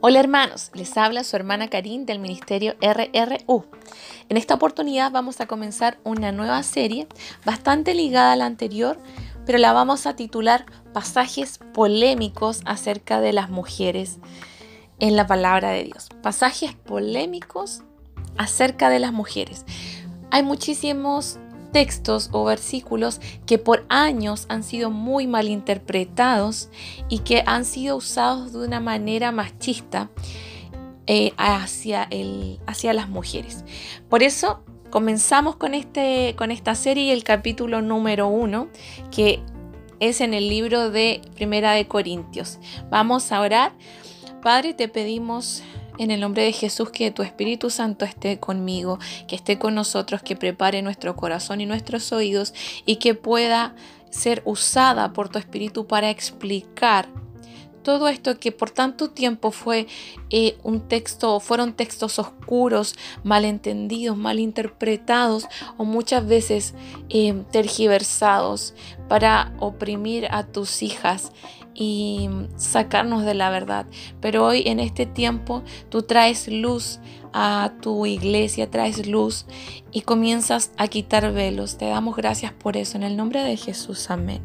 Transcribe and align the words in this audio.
Hola 0.00 0.20
hermanos, 0.20 0.70
les 0.74 0.96
habla 0.96 1.24
su 1.24 1.34
hermana 1.34 1.66
Karin 1.66 2.06
del 2.06 2.20
Ministerio 2.20 2.76
RRU. 2.80 3.64
En 4.28 4.36
esta 4.36 4.54
oportunidad 4.54 5.10
vamos 5.10 5.40
a 5.40 5.46
comenzar 5.46 5.98
una 6.04 6.30
nueva 6.30 6.62
serie 6.62 7.08
bastante 7.44 7.94
ligada 7.94 8.30
a 8.30 8.36
la 8.36 8.46
anterior, 8.46 8.96
pero 9.44 9.58
la 9.58 9.72
vamos 9.72 10.06
a 10.06 10.14
titular 10.14 10.66
Pasajes 10.92 11.58
polémicos 11.74 12.60
acerca 12.64 13.20
de 13.20 13.32
las 13.32 13.50
mujeres 13.50 14.18
en 15.00 15.16
la 15.16 15.26
palabra 15.26 15.70
de 15.70 15.82
Dios. 15.82 16.10
Pasajes 16.22 16.74
polémicos 16.74 17.82
acerca 18.36 18.90
de 18.90 19.00
las 19.00 19.12
mujeres. 19.12 19.64
Hay 20.30 20.44
muchísimos 20.44 21.40
textos 21.72 22.30
o 22.32 22.44
versículos 22.44 23.20
que 23.46 23.58
por 23.58 23.84
años 23.88 24.46
han 24.48 24.62
sido 24.62 24.90
muy 24.90 25.26
mal 25.26 25.48
interpretados 25.48 26.70
y 27.08 27.20
que 27.20 27.42
han 27.46 27.64
sido 27.64 27.96
usados 27.96 28.52
de 28.52 28.66
una 28.66 28.80
manera 28.80 29.32
machista 29.32 30.10
eh, 31.06 31.32
hacia, 31.36 32.06
el, 32.10 32.60
hacia 32.66 32.92
las 32.92 33.08
mujeres. 33.08 33.64
Por 34.08 34.22
eso 34.22 34.62
comenzamos 34.90 35.56
con, 35.56 35.74
este, 35.74 36.34
con 36.36 36.50
esta 36.50 36.74
serie 36.74 37.04
y 37.04 37.10
el 37.10 37.24
capítulo 37.24 37.82
número 37.82 38.28
uno, 38.28 38.68
que 39.10 39.40
es 40.00 40.20
en 40.20 40.34
el 40.34 40.48
libro 40.48 40.90
de 40.90 41.20
Primera 41.34 41.72
de 41.72 41.86
Corintios. 41.86 42.58
Vamos 42.90 43.32
a 43.32 43.40
orar. 43.40 43.72
Padre, 44.42 44.74
te 44.74 44.88
pedimos 44.88 45.62
en 45.98 46.10
el 46.10 46.20
nombre 46.20 46.44
de 46.44 46.52
Jesús, 46.52 46.90
que 46.90 47.10
tu 47.10 47.22
Espíritu 47.22 47.70
Santo 47.70 48.04
esté 48.04 48.38
conmigo, 48.38 48.98
que 49.26 49.36
esté 49.36 49.58
con 49.58 49.74
nosotros, 49.74 50.22
que 50.22 50.36
prepare 50.36 50.82
nuestro 50.82 51.16
corazón 51.16 51.60
y 51.60 51.66
nuestros 51.66 52.12
oídos 52.12 52.54
y 52.86 52.96
que 52.96 53.14
pueda 53.14 53.74
ser 54.10 54.42
usada 54.44 55.12
por 55.12 55.28
tu 55.28 55.38
Espíritu 55.38 55.86
para 55.86 56.10
explicar 56.10 57.08
todo 57.88 58.08
esto 58.08 58.38
que 58.38 58.52
por 58.52 58.70
tanto 58.70 59.08
tiempo 59.08 59.50
fue 59.50 59.86
eh, 60.28 60.58
un 60.62 60.88
texto, 60.88 61.40
fueron 61.40 61.72
textos 61.72 62.18
oscuros, 62.18 62.94
malentendidos, 63.24 64.14
malinterpretados 64.14 65.46
o 65.78 65.86
muchas 65.86 66.26
veces 66.26 66.74
eh, 67.08 67.44
tergiversados 67.50 68.74
para 69.08 69.54
oprimir 69.58 70.28
a 70.30 70.44
tus 70.44 70.82
hijas 70.82 71.32
y 71.80 72.28
sacarnos 72.56 73.24
de 73.24 73.34
la 73.34 73.50
verdad. 73.50 73.86
Pero 74.20 74.44
hoy 74.44 74.64
en 74.66 74.80
este 74.80 75.06
tiempo 75.06 75.62
tú 75.90 76.02
traes 76.02 76.48
luz 76.48 76.98
a 77.32 77.72
tu 77.80 78.04
iglesia, 78.04 78.68
traes 78.68 79.06
luz 79.06 79.46
y 79.92 80.00
comienzas 80.00 80.72
a 80.76 80.88
quitar 80.88 81.32
velos. 81.32 81.78
Te 81.78 81.86
damos 81.86 82.16
gracias 82.16 82.52
por 82.52 82.76
eso 82.76 82.96
en 82.96 83.04
el 83.04 83.16
nombre 83.16 83.44
de 83.44 83.56
Jesús. 83.56 84.10
Amén. 84.10 84.42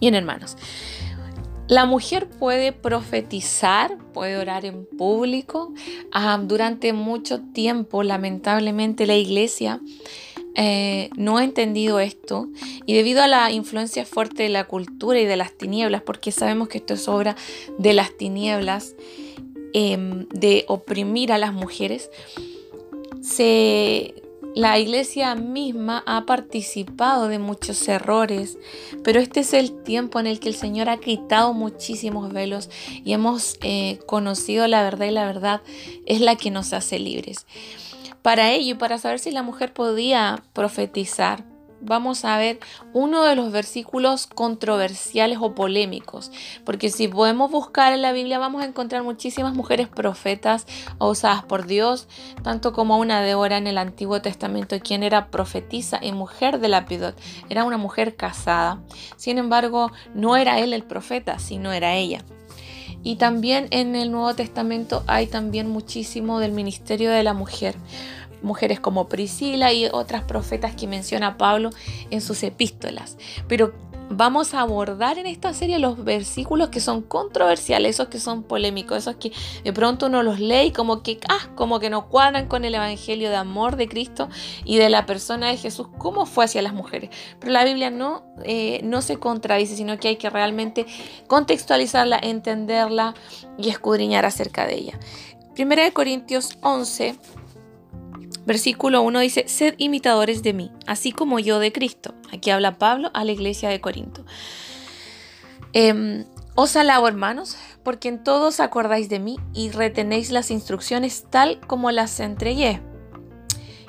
Bien 0.00 0.14
hermanos. 0.14 0.56
La 1.66 1.84
mujer 1.84 2.30
puede 2.30 2.72
profetizar, 2.72 3.98
puede 4.14 4.38
orar 4.38 4.64
en 4.64 4.86
público. 4.86 5.74
Ah, 6.12 6.40
durante 6.42 6.94
mucho 6.94 7.40
tiempo, 7.40 8.02
lamentablemente, 8.02 9.06
la 9.06 9.16
iglesia 9.16 9.80
eh, 10.60 11.10
no 11.16 11.38
ha 11.38 11.44
entendido 11.44 12.00
esto 12.00 12.48
y 12.84 12.94
debido 12.94 13.22
a 13.22 13.28
la 13.28 13.52
influencia 13.52 14.04
fuerte 14.04 14.42
de 14.42 14.48
la 14.48 14.64
cultura 14.64 15.20
y 15.20 15.24
de 15.24 15.36
las 15.36 15.52
tinieblas, 15.52 16.02
porque 16.02 16.32
sabemos 16.32 16.66
que 16.66 16.78
esto 16.78 16.94
es 16.94 17.06
obra 17.06 17.36
de 17.78 17.92
las 17.92 18.16
tinieblas, 18.16 18.96
em, 19.72 20.26
de 20.30 20.64
oprimir 20.66 21.32
a 21.32 21.38
las 21.38 21.52
mujeres, 21.52 22.10
la 24.56 24.76
iglesia 24.80 25.36
misma 25.36 26.02
ha 26.06 26.26
participado 26.26 27.28
de 27.28 27.38
muchos 27.38 27.86
errores, 27.86 28.58
pero 29.04 29.20
este 29.20 29.40
es 29.40 29.54
el 29.54 29.84
tiempo 29.84 30.18
en 30.18 30.26
el 30.26 30.40
que 30.40 30.48
el 30.48 30.56
Señor 30.56 30.88
ha 30.88 30.98
quitado 30.98 31.52
muchísimos 31.52 32.32
velos 32.32 32.68
y 33.04 33.12
hemos 33.12 33.58
eh, 33.62 34.00
conocido 34.06 34.66
la 34.66 34.82
verdad 34.82 35.06
y 35.06 35.12
la 35.12 35.26
verdad 35.26 35.62
es 36.04 36.20
la 36.20 36.34
que 36.34 36.50
nos 36.50 36.72
hace 36.72 36.98
libres. 36.98 37.46
Para 38.28 38.50
ello 38.50 38.72
y 38.72 38.74
para 38.74 38.98
saber 38.98 39.20
si 39.20 39.30
la 39.30 39.42
mujer 39.42 39.72
podía 39.72 40.42
profetizar, 40.52 41.44
vamos 41.80 42.26
a 42.26 42.36
ver 42.36 42.58
uno 42.92 43.24
de 43.24 43.34
los 43.34 43.50
versículos 43.50 44.26
controversiales 44.26 45.38
o 45.40 45.54
polémicos, 45.54 46.30
porque 46.66 46.90
si 46.90 47.08
podemos 47.08 47.50
buscar 47.50 47.94
en 47.94 48.02
la 48.02 48.12
Biblia 48.12 48.38
vamos 48.38 48.60
a 48.60 48.66
encontrar 48.66 49.02
muchísimas 49.02 49.54
mujeres 49.54 49.88
profetas 49.88 50.66
usadas 50.98 51.42
por 51.42 51.66
Dios, 51.66 52.06
tanto 52.42 52.74
como 52.74 52.98
una 52.98 53.22
Débora 53.22 53.56
en 53.56 53.66
el 53.66 53.78
Antiguo 53.78 54.20
Testamento, 54.20 54.78
quien 54.78 55.04
era 55.04 55.30
profetisa 55.30 55.98
y 56.02 56.12
mujer 56.12 56.60
de 56.60 56.68
Lapidot, 56.68 57.18
era 57.48 57.64
una 57.64 57.78
mujer 57.78 58.14
casada. 58.14 58.82
Sin 59.16 59.38
embargo, 59.38 59.90
no 60.14 60.36
era 60.36 60.58
él 60.58 60.74
el 60.74 60.82
profeta, 60.82 61.38
sino 61.38 61.72
era 61.72 61.94
ella. 61.94 62.22
Y 63.02 63.16
también 63.16 63.68
en 63.70 63.94
el 63.96 64.10
Nuevo 64.10 64.34
Testamento 64.34 65.04
hay 65.06 65.28
también 65.28 65.68
muchísimo 65.68 66.40
del 66.40 66.52
ministerio 66.52 67.10
de 67.10 67.22
la 67.22 67.32
mujer. 67.32 67.76
Mujeres 68.42 68.80
como 68.80 69.08
Priscila 69.08 69.72
y 69.72 69.86
otras 69.86 70.24
profetas 70.24 70.74
que 70.74 70.86
menciona 70.86 71.38
Pablo 71.38 71.70
en 72.10 72.20
sus 72.20 72.42
epístolas. 72.42 73.16
Pero 73.48 73.72
vamos 74.10 74.54
a 74.54 74.60
abordar 74.60 75.18
en 75.18 75.26
esta 75.26 75.52
serie 75.52 75.78
los 75.78 76.02
versículos 76.02 76.68
que 76.70 76.80
son 76.80 77.02
controversiales, 77.02 77.96
esos 77.96 78.08
que 78.08 78.18
son 78.18 78.42
polémicos, 78.42 78.98
esos 78.98 79.16
que 79.16 79.32
de 79.64 79.72
pronto 79.72 80.06
uno 80.06 80.22
los 80.22 80.40
lee 80.40 80.66
y 80.66 80.72
como 80.72 81.02
que, 81.02 81.18
ah, 81.28 81.48
como 81.54 81.80
que 81.80 81.90
no 81.90 82.08
cuadran 82.08 82.46
con 82.46 82.64
el 82.64 82.74
evangelio 82.74 83.30
de 83.30 83.36
amor 83.36 83.76
de 83.76 83.88
Cristo 83.88 84.28
y 84.64 84.78
de 84.78 84.88
la 84.88 85.06
persona 85.06 85.48
de 85.48 85.56
Jesús, 85.56 85.88
cómo 85.98 86.26
fue 86.26 86.44
hacia 86.44 86.62
las 86.62 86.72
mujeres. 86.72 87.10
Pero 87.38 87.52
la 87.52 87.64
Biblia 87.64 87.90
no, 87.90 88.22
eh, 88.44 88.80
no 88.82 89.02
se 89.02 89.18
contradice, 89.18 89.76
sino 89.76 89.98
que 89.98 90.08
hay 90.08 90.16
que 90.16 90.30
realmente 90.30 90.86
contextualizarla, 91.26 92.18
entenderla 92.22 93.14
y 93.58 93.68
escudriñar 93.68 94.24
acerca 94.24 94.66
de 94.66 94.74
ella. 94.74 94.98
Primera 95.54 95.82
de 95.84 95.92
Corintios 95.92 96.56
11 96.62 97.16
Versículo 98.46 99.02
1 99.02 99.20
dice, 99.20 99.44
sed 99.46 99.74
imitadores 99.78 100.42
de 100.42 100.52
mí, 100.52 100.72
así 100.86 101.12
como 101.12 101.38
yo 101.38 101.58
de 101.58 101.72
Cristo. 101.72 102.14
Aquí 102.32 102.50
habla 102.50 102.78
Pablo 102.78 103.10
a 103.14 103.24
la 103.24 103.32
iglesia 103.32 103.68
de 103.68 103.80
Corinto. 103.80 104.24
Em, 105.72 106.24
os 106.54 106.76
alabo, 106.76 107.08
hermanos, 107.08 107.56
porque 107.82 108.08
en 108.08 108.24
todos 108.24 108.60
acordáis 108.60 109.08
de 109.08 109.18
mí 109.18 109.36
y 109.54 109.70
retenéis 109.70 110.30
las 110.30 110.50
instrucciones 110.50 111.26
tal 111.30 111.60
como 111.66 111.90
las 111.90 112.18
entregué. 112.20 112.80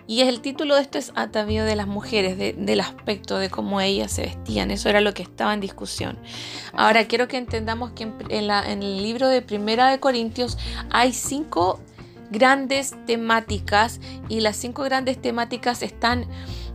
Y 0.08 0.22
el 0.22 0.42
título 0.42 0.76
de 0.76 0.82
esto 0.82 0.98
es 0.98 1.12
Atavío 1.16 1.66
de 1.66 1.76
las 1.76 1.86
mujeres, 1.86 2.38
del 2.38 2.80
aspecto 2.80 3.38
de 3.38 3.52
cómo 3.52 3.80
ellas 3.80 4.12
se 4.12 4.24
vestían. 4.24 4.72
Eso 4.72 4.90
era 4.90 5.02
lo 5.02 5.14
que 5.14 5.22
estaba 5.22 5.54
en 5.54 5.62
discusión. 5.62 6.18
Ahora 6.74 7.08
quiero 7.08 7.28
que 7.28 7.38
entendamos 7.38 7.92
que 7.92 8.04
en, 8.04 8.16
en 8.30 8.84
el 8.84 9.04
libro 9.04 9.30
de 9.30 9.44
Primera 9.44 9.92
de 9.92 10.00
Corintios 10.00 10.58
hay 10.90 11.14
cinco 11.14 11.80
grandes 12.32 12.96
temáticas 13.06 14.00
y 14.28 14.42
las 14.42 14.58
cinco 14.58 14.84
grandes 14.84 15.22
temáticas 15.22 15.82
están 15.84 16.28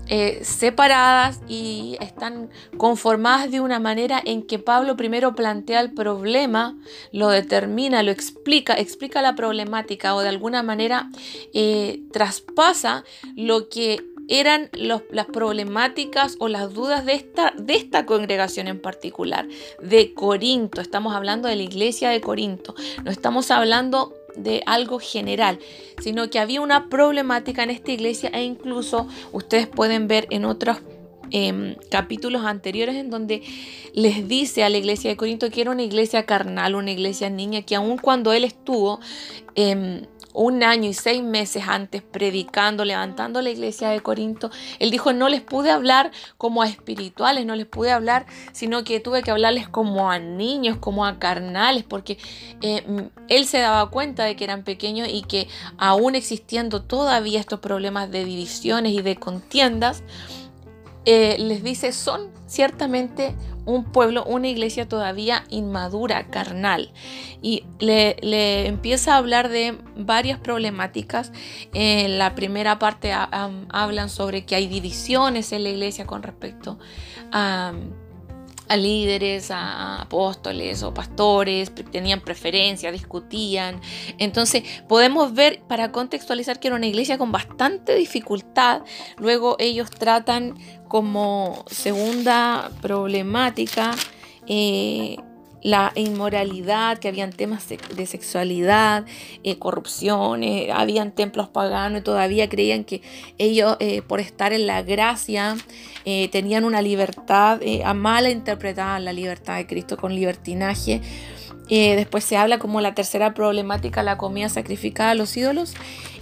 eh, 0.09 0.41
separadas 0.45 1.41
y 1.49 1.97
están 1.99 2.51
conformadas 2.77 3.51
de 3.51 3.61
una 3.61 3.81
manera 3.81 4.21
en 4.23 4.47
que 4.47 4.59
Pablo 4.59 4.97
primero 4.97 5.35
plantea 5.35 5.81
el 5.81 5.95
problema, 5.95 6.77
lo 7.11 7.31
determina, 7.31 8.03
lo 8.03 8.11
explica, 8.11 8.75
explica 8.75 9.23
la 9.23 9.35
problemática 9.35 10.15
o 10.15 10.21
de 10.21 10.29
alguna 10.29 10.63
manera 10.63 11.09
eh, 11.55 12.03
traspasa 12.13 13.05
lo 13.35 13.71
que 13.71 14.05
eran 14.29 14.71
las 14.73 15.27
problemáticas 15.27 16.37
o 16.39 16.49
las 16.49 16.75
dudas 16.75 17.07
de 17.07 17.15
esta, 17.15 17.55
de 17.57 17.75
esta 17.75 18.05
congregación 18.05 18.69
en 18.69 18.81
particular, 18.81 19.47
de 19.83 20.13
Corinto. 20.13 20.81
Estamos 20.81 21.15
hablando 21.15 21.49
de 21.49 21.57
la 21.57 21.63
iglesia 21.63 22.11
de 22.11 22.21
Corinto. 22.21 22.75
No 23.05 23.11
estamos 23.11 23.51
hablando 23.51 24.15
de 24.37 24.62
algo 24.67 24.99
general, 24.99 25.59
sino 26.03 26.31
que 26.31 26.39
había 26.39 26.61
una 26.61 26.89
problemática 26.89 27.62
en 27.62 27.71
esta 27.71 27.93
iglesia 27.93 28.31
e 28.33 28.43
incluso 28.43 29.06
ustedes 29.33 29.67
pueden 29.67 30.09
ver 30.09 30.27
en 30.31 30.45
otros 30.45 30.78
em, 31.31 31.77
capítulos 31.91 32.44
anteriores 32.44 32.97
en 32.97 33.11
donde 33.11 33.43
les 33.93 34.29
dice 34.29 34.64
a 34.64 34.69
la 34.69 34.79
iglesia 34.79 35.11
de 35.11 35.17
Corinto 35.17 35.50
que 35.50 35.61
era 35.61 35.70
una 35.70 35.82
iglesia 35.82 36.25
carnal, 36.25 36.75
una 36.75 36.91
iglesia 36.91 37.31
niña, 37.31 37.62
que 37.62 37.76
aun 37.76 37.99
cuando 37.99 38.32
él 38.32 38.44
estuvo 38.44 39.00
eh, 39.55 40.06
un 40.35 40.63
año 40.65 40.91
y 40.91 40.95
seis 40.95 41.23
meses 41.23 41.65
antes 41.67 42.03
predicando, 42.03 42.85
levantando 42.85 43.41
la 43.41 43.51
iglesia 43.51 43.89
de 43.89 44.01
Corinto, 44.01 44.51
él 44.81 44.91
dijo, 44.91 45.13
no 45.13 45.29
les 45.29 45.41
pude 45.41 45.71
hablar 45.71 46.11
como 46.37 46.61
a 46.61 46.69
espirituales, 46.69 47.47
no 47.47 47.55
les 47.55 47.67
pude 47.67 47.93
hablar, 47.93 48.27
sino 48.53 48.85
que 48.85 49.01
tuve 49.01 49.23
que 49.23 49.31
hablarles 49.31 49.69
como 49.69 50.11
a 50.11 50.19
niños, 50.19 50.77
como 50.79 51.07
a 51.07 51.19
carnales, 51.19 51.85
porque 51.85 52.19
eh, 52.61 52.85
él 53.29 53.47
se 53.47 53.61
daba 53.61 53.91
cuenta 53.91 54.25
de 54.25 54.35
que 54.35 54.45
eran 54.45 54.65
pequeños 54.65 55.09
y 55.09 55.23
que 55.23 55.49
aún 55.79 56.17
existiendo 56.17 56.83
todavía 56.83 57.39
estos 57.39 57.61
problemas 57.61 58.11
de 58.11 58.25
divisiones 58.25 58.93
y 58.93 59.03
de 59.03 59.17
contiendas, 59.17 60.03
eh, 61.05 61.37
les 61.39 61.62
dice, 61.62 61.93
son 61.93 62.31
ciertamente 62.47 63.35
un 63.67 63.85
pueblo, 63.85 64.25
una 64.25 64.49
iglesia 64.49 64.89
todavía 64.89 65.45
inmadura, 65.49 66.29
carnal. 66.29 66.93
Y 67.41 67.65
le, 67.79 68.67
empieza 68.67 69.15
a 69.15 69.19
hablar 69.19 69.49
de 69.49 69.79
varias 69.97 70.39
problemáticas. 70.39 71.33
En 71.73 72.19
la 72.19 72.35
primera 72.35 72.79
parte 72.79 73.12
hablan 73.12 74.09
sobre 74.09 74.45
que 74.45 74.55
hay 74.55 74.67
divisiones 74.67 75.53
en 75.53 75.62
la 75.65 75.71
iglesia 75.71 76.06
con 76.06 76.23
respecto 76.23 76.79
a 77.33 77.73
a 78.69 78.76
líderes, 78.76 79.50
a 79.50 80.02
apóstoles 80.02 80.82
o 80.82 80.94
pastores, 80.94 81.72
tenían 81.90 82.20
preferencia, 82.20 82.90
discutían. 82.93 83.81
Entonces 84.19 84.62
podemos 84.88 85.34
ver, 85.34 85.62
para 85.69 85.93
contextualizar, 85.93 86.61
que 86.61 86.69
era 86.69 86.76
una 86.76 86.87
iglesia 86.87 87.19
con 87.19 87.32
bastante 87.32 87.94
dificultad. 87.94 88.82
Luego 89.19 89.56
ellos 89.58 89.90
tratan 89.90 90.55
como 90.88 91.64
segunda 91.66 92.70
problemática 92.81 93.93
eh, 94.46 95.16
la 95.64 95.93
inmoralidad, 95.94 96.99
que 96.99 97.08
habían 97.08 97.32
temas 97.32 97.66
de 97.69 98.06
sexualidad, 98.06 99.06
eh, 99.43 99.58
corrupción, 99.58 100.44
eh, 100.44 100.70
habían 100.70 101.11
templos 101.11 101.49
paganos 101.49 102.02
y 102.02 102.05
todavía 102.05 102.50
creían 102.50 102.84
que 102.84 103.00
ellos 103.38 103.78
eh, 103.81 104.02
por 104.02 104.20
estar 104.20 104.52
en 104.52 104.66
la 104.66 104.82
gracia 104.82 105.56
tenían 106.05 106.66
una 106.66 106.82
libertad, 106.82 107.61
a 107.82 107.94
mala 107.94 108.28
interpretada 108.28 109.00
la 109.00 109.14
libertad 109.14 109.56
de 109.56 109.66
Cristo 109.66 109.96
con 109.96 110.14
libertinaje. 110.14 111.00
después 111.70 112.25
se 112.25 112.37
habla 112.37 112.58
como 112.58 112.82
la 112.82 112.94
tercera 112.94 113.32
problemática, 113.32 114.02
la 114.02 114.19
comida 114.19 114.50
sacrificada 114.50 115.12
a 115.12 115.14
los 115.14 115.34
ídolos. 115.34 115.72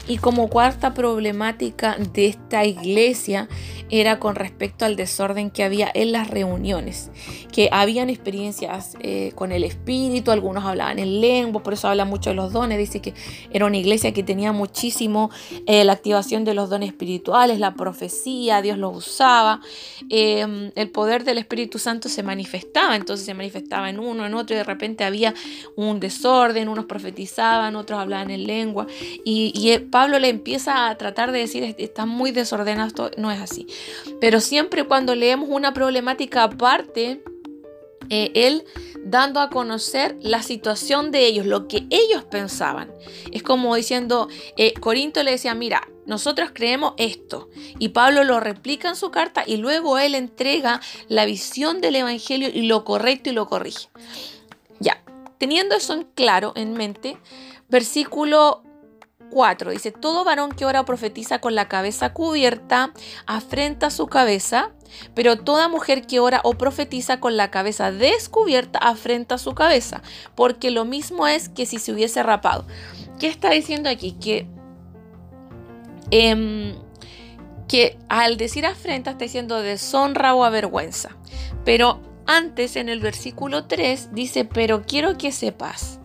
Y 0.09 0.19
como 0.19 0.49
cuarta 0.49 0.95
problemática 0.95 1.97
de 2.13 2.27
esta 2.27 2.65
iglesia 2.65 3.49
era 3.89 4.19
con 4.19 4.35
respecto 4.35 4.85
al 4.85 4.97
desorden 4.97 5.51
que 5.51 5.63
había 5.63 5.91
en 5.93 6.13
las 6.13 6.29
reuniones, 6.29 7.11
que 7.53 7.69
habían 7.71 8.09
experiencias 8.09 8.97
eh, 9.01 9.33
con 9.35 9.53
el 9.53 9.65
espíritu, 9.65 10.31
algunos 10.31 10.65
hablaban 10.65 10.99
en 10.99 11.21
lengua, 11.21 11.63
por 11.63 11.75
eso 11.75 11.89
habla 11.89 12.07
mucho 12.07 12.31
de 12.31 12.37
los 12.37 12.55
dones, 12.55 12.79
dice 12.79 13.01
que 13.01 13.13
era 13.51 13.67
una 13.67 13.77
iglesia 13.77 14.13
que 14.13 14.23
tenía 14.23 14.51
muchísimo 14.53 15.31
eh, 15.67 15.85
la 15.85 15.93
activación 15.93 16.45
de 16.45 16.55
los 16.55 16.71
dones 16.71 16.89
espirituales, 16.89 17.59
la 17.59 17.75
profecía, 17.75 18.63
Dios 18.63 18.79
los 18.79 18.97
usaba, 18.97 19.61
em, 20.09 20.73
el 20.75 20.91
poder 20.91 21.25
del 21.25 21.37
Espíritu 21.37 21.79
Santo 21.79 22.09
se 22.09 22.23
manifestaba, 22.23 22.97
entonces 22.97 23.27
se 23.27 23.35
manifestaba 23.35 23.91
en 23.91 24.01
uno, 24.01 24.25
en 24.25 24.33
otro, 24.33 24.57
y 24.57 24.59
de 24.59 24.65
repente 24.65 25.05
había 25.05 25.35
un 25.77 26.01
desorden, 26.01 26.71
unos 26.71 26.87
profetizaban, 26.87 27.77
otros 27.77 28.01
hablaban 28.01 28.31
en 28.31 28.47
lengua, 28.47 28.87
y, 29.23 29.53
y 29.55 29.71
Pablo 29.93 30.19
le 30.19 30.31
empieza 30.31 30.89
a 30.89 30.97
tratar 30.97 31.31
de 31.31 31.41
decir, 31.41 31.77
está 31.79 32.07
muy 32.07 32.33
desordenado, 32.33 33.11
no 33.19 33.31
es 33.31 33.41
así. 33.41 33.67
Pero 34.21 34.41
siempre 34.41 34.85
cuando 34.85 35.15
leemos 35.15 35.51
una 35.51 35.75
problemática 35.75 36.45
aparte, 36.45 37.23
eh, 38.09 38.33
él 38.35 38.65
dando 39.05 39.39
a 39.39 39.51
conocer 39.51 40.17
la 40.21 40.43
situación 40.43 41.11
de 41.11 41.27
ellos, 41.27 41.45
lo 41.45 41.69
que 41.69 41.87
ellos 41.91 42.25
pensaban. 42.25 42.91
Es 43.33 43.43
como 43.43 43.77
diciendo, 43.77 44.29
eh, 44.57 44.73
Corinto 44.81 45.23
le 45.23 45.33
decía, 45.33 45.55
mira, 45.55 45.87
nosotros 46.07 46.51
creemos 46.55 46.95
esto. 46.97 47.51
Y 47.79 47.91
Pablo 47.91 48.25
lo 48.25 48.41
replica 48.41 48.89
en 48.89 48.97
su 48.97 49.11
carta 49.11 49.45
y 49.47 49.59
luego 49.59 49.99
él 49.99 50.15
entrega 50.15 50.81
la 51.09 51.27
visión 51.27 51.83
del 51.83 51.97
Evangelio 51.97 52.49
y 52.49 52.63
lo 52.63 52.85
correcto 52.85 53.29
y 53.29 53.35
lo 53.35 53.47
corrige. 53.47 53.89
Ya, 54.81 55.03
teniendo 55.37 55.75
eso 55.75 55.93
en 55.93 56.05
claro, 56.15 56.55
en 56.57 56.73
mente, 56.73 57.19
versículo 57.69 58.63
4 59.33 59.71
dice, 59.71 59.93
todo 59.93 60.25
varón 60.25 60.53
que 60.53 60.67
ora 60.67 60.83
o 60.83 60.85
profetiza 60.85 61.41
con 61.41 61.55
la 61.55 61.67
cabeza 61.67 62.13
cubierta 62.13 62.93
afrenta 63.27 63.91
su 63.91 64.07
cabeza, 64.07 64.71
pero 65.15 65.39
toda 65.39 65.69
mujer 65.69 66.07
que 66.07 66.21
ora 66.21 66.41
o 66.45 66.55
profetiza 66.55 67.19
con 67.19 67.39
la 67.39 67.51
cabeza 67.51 67.91
descubierta 67.91 68.79
afrenta 68.79 69.39
su 69.39 69.55
cabeza, 69.55 70.03
porque 70.35 70.71
lo 70.71 70.85
mismo 70.85 71.27
es 71.27 71.49
que 71.49 71.65
si 71.65 71.79
se 71.79 71.93
hubiese 71.93 72.23
rapado. 72.23 72.67
¿Qué 73.19 73.27
está 73.27 73.51
diciendo 73.51 73.89
aquí? 73.89 74.13
Que, 74.13 74.47
em, 76.11 76.75
que 77.69 77.99
al 78.11 78.37
decir 78.37 78.67
afrenta 78.67 79.13
está 79.13 79.25
diciendo 79.25 79.61
deshonra 79.63 80.35
o 80.35 80.45
avergüenza. 80.45 81.17
Pero 81.65 82.03
antes 82.27 82.77
en 82.77 82.91
el 82.91 83.01
versículo 83.01 83.65
3 83.65 84.11
dice, 84.13 84.45
pero 84.45 84.83
quiero 84.83 85.17
que 85.17 85.33
sepas 85.33 86.02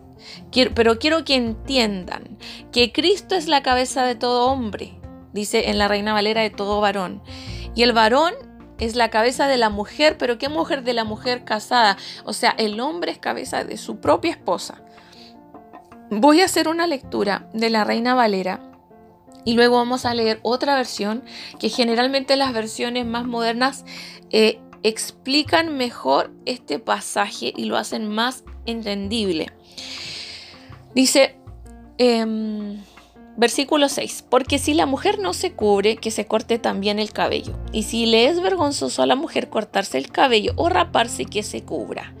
pero 0.74 0.98
quiero 0.98 1.24
que 1.24 1.34
entiendan 1.34 2.38
que 2.72 2.92
Cristo 2.92 3.34
es 3.34 3.48
la 3.48 3.62
cabeza 3.62 4.04
de 4.04 4.14
todo 4.14 4.50
hombre, 4.50 4.98
dice 5.32 5.70
en 5.70 5.78
la 5.78 5.88
Reina 5.88 6.12
Valera 6.12 6.42
de 6.42 6.50
todo 6.50 6.80
varón. 6.80 7.22
Y 7.74 7.82
el 7.82 7.92
varón 7.92 8.34
es 8.78 8.96
la 8.96 9.10
cabeza 9.10 9.46
de 9.46 9.56
la 9.56 9.70
mujer, 9.70 10.16
pero 10.18 10.38
¿qué 10.38 10.48
mujer 10.48 10.84
de 10.84 10.94
la 10.94 11.04
mujer 11.04 11.44
casada? 11.44 11.96
O 12.24 12.32
sea, 12.32 12.50
el 12.58 12.80
hombre 12.80 13.12
es 13.12 13.18
cabeza 13.18 13.64
de 13.64 13.76
su 13.76 14.00
propia 14.00 14.30
esposa. 14.30 14.82
Voy 16.10 16.40
a 16.40 16.46
hacer 16.46 16.68
una 16.68 16.86
lectura 16.86 17.48
de 17.52 17.70
la 17.70 17.84
Reina 17.84 18.14
Valera 18.14 18.60
y 19.44 19.54
luego 19.54 19.76
vamos 19.76 20.04
a 20.04 20.14
leer 20.14 20.40
otra 20.42 20.74
versión 20.76 21.22
que 21.58 21.68
generalmente 21.68 22.36
las 22.36 22.52
versiones 22.52 23.04
más 23.04 23.26
modernas 23.26 23.84
eh, 24.30 24.60
explican 24.82 25.76
mejor 25.76 26.32
este 26.46 26.78
pasaje 26.78 27.52
y 27.56 27.64
lo 27.64 27.76
hacen 27.76 28.08
más 28.08 28.44
entendible. 28.66 29.52
Dice, 30.98 31.36
em, 31.98 32.82
versículo 33.36 33.88
6, 33.88 34.24
porque 34.28 34.58
si 34.58 34.74
la 34.74 34.84
mujer 34.84 35.20
no 35.20 35.32
se 35.32 35.52
cubre, 35.52 35.96
que 35.96 36.10
se 36.10 36.26
corte 36.26 36.58
también 36.58 36.98
el 36.98 37.12
cabello. 37.12 37.56
Y 37.72 37.84
si 37.84 38.06
le 38.06 38.26
es 38.26 38.42
vergonzoso 38.42 39.00
a 39.00 39.06
la 39.06 39.14
mujer 39.14 39.48
cortarse 39.48 39.96
el 39.96 40.10
cabello 40.10 40.54
o 40.56 40.68
raparse, 40.68 41.24
que 41.24 41.44
se 41.44 41.62
cubra 41.62 42.14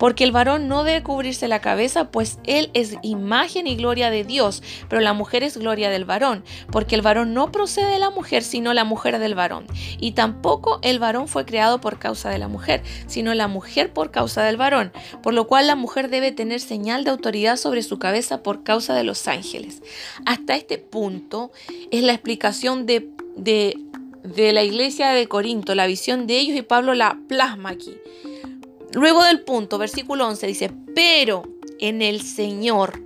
porque 0.00 0.24
el 0.24 0.32
varón 0.32 0.66
no 0.66 0.82
debe 0.82 1.02
cubrirse 1.02 1.46
la 1.46 1.60
cabeza, 1.60 2.10
pues 2.10 2.38
él 2.44 2.70
es 2.72 2.96
imagen 3.02 3.66
y 3.66 3.76
gloria 3.76 4.10
de 4.10 4.24
Dios, 4.24 4.62
pero 4.88 5.02
la 5.02 5.12
mujer 5.12 5.42
es 5.42 5.58
gloria 5.58 5.90
del 5.90 6.06
varón, 6.06 6.42
porque 6.72 6.94
el 6.94 7.02
varón 7.02 7.34
no 7.34 7.52
procede 7.52 7.92
de 7.92 7.98
la 7.98 8.08
mujer, 8.08 8.42
sino 8.42 8.72
la 8.72 8.84
mujer 8.84 9.18
del 9.18 9.34
varón. 9.34 9.66
Y 9.98 10.12
tampoco 10.12 10.78
el 10.82 11.00
varón 11.00 11.28
fue 11.28 11.44
creado 11.44 11.82
por 11.82 11.98
causa 11.98 12.30
de 12.30 12.38
la 12.38 12.48
mujer, 12.48 12.82
sino 13.08 13.34
la 13.34 13.46
mujer 13.46 13.92
por 13.92 14.10
causa 14.10 14.42
del 14.42 14.56
varón, 14.56 14.90
por 15.22 15.34
lo 15.34 15.46
cual 15.46 15.66
la 15.66 15.76
mujer 15.76 16.08
debe 16.08 16.32
tener 16.32 16.60
señal 16.60 17.04
de 17.04 17.10
autoridad 17.10 17.58
sobre 17.58 17.82
su 17.82 17.98
cabeza 17.98 18.42
por 18.42 18.62
causa 18.62 18.94
de 18.94 19.04
los 19.04 19.28
ángeles. 19.28 19.82
Hasta 20.24 20.56
este 20.56 20.78
punto 20.78 21.52
es 21.90 22.02
la 22.02 22.14
explicación 22.14 22.86
de, 22.86 23.06
de, 23.36 23.76
de 24.24 24.54
la 24.54 24.62
iglesia 24.62 25.10
de 25.10 25.28
Corinto, 25.28 25.74
la 25.74 25.86
visión 25.86 26.26
de 26.26 26.38
ellos 26.38 26.56
y 26.56 26.62
Pablo 26.62 26.94
la 26.94 27.18
plasma 27.28 27.68
aquí. 27.68 27.98
Luego 28.92 29.22
del 29.24 29.42
punto, 29.42 29.78
versículo 29.78 30.26
11 30.26 30.46
dice, 30.46 30.70
pero 30.94 31.44
en 31.78 32.02
el 32.02 32.22
Señor, 32.22 33.00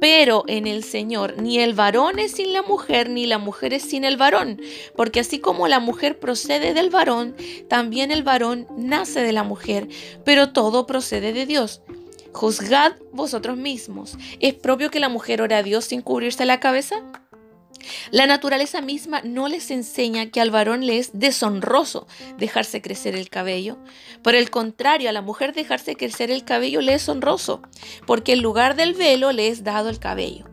pero 0.00 0.44
en 0.46 0.66
el 0.66 0.84
Señor, 0.84 1.40
ni 1.40 1.58
el 1.58 1.74
varón 1.74 2.18
es 2.18 2.32
sin 2.32 2.52
la 2.52 2.62
mujer, 2.62 3.10
ni 3.10 3.26
la 3.26 3.38
mujer 3.38 3.74
es 3.74 3.82
sin 3.82 4.04
el 4.04 4.16
varón, 4.16 4.60
porque 4.96 5.20
así 5.20 5.40
como 5.40 5.68
la 5.68 5.80
mujer 5.80 6.18
procede 6.18 6.74
del 6.74 6.90
varón, 6.90 7.34
también 7.68 8.10
el 8.10 8.22
varón 8.22 8.66
nace 8.76 9.20
de 9.20 9.32
la 9.32 9.42
mujer, 9.42 9.88
pero 10.24 10.52
todo 10.52 10.86
procede 10.86 11.32
de 11.32 11.44
Dios. 11.44 11.82
Juzgad 12.32 12.92
vosotros 13.12 13.56
mismos. 13.56 14.16
¿Es 14.38 14.54
propio 14.54 14.90
que 14.90 15.00
la 15.00 15.08
mujer 15.08 15.42
ore 15.42 15.56
a 15.56 15.64
Dios 15.64 15.86
sin 15.86 16.00
cubrirse 16.00 16.44
la 16.44 16.60
cabeza? 16.60 17.02
La 18.10 18.26
naturaleza 18.26 18.80
misma 18.80 19.22
no 19.22 19.48
les 19.48 19.70
enseña 19.70 20.30
que 20.30 20.40
al 20.40 20.50
varón 20.50 20.86
le 20.86 20.98
es 20.98 21.10
deshonroso 21.12 22.06
dejarse 22.38 22.82
crecer 22.82 23.14
el 23.14 23.30
cabello. 23.30 23.78
Por 24.22 24.34
el 24.34 24.50
contrario, 24.50 25.08
a 25.08 25.12
la 25.12 25.22
mujer 25.22 25.54
dejarse 25.54 25.96
crecer 25.96 26.30
el 26.30 26.44
cabello 26.44 26.80
le 26.80 26.94
es 26.94 27.08
honroso, 27.08 27.62
porque 28.06 28.32
en 28.32 28.42
lugar 28.42 28.76
del 28.76 28.94
velo 28.94 29.32
le 29.32 29.48
es 29.48 29.64
dado 29.64 29.88
el 29.88 29.98
cabello. 29.98 30.46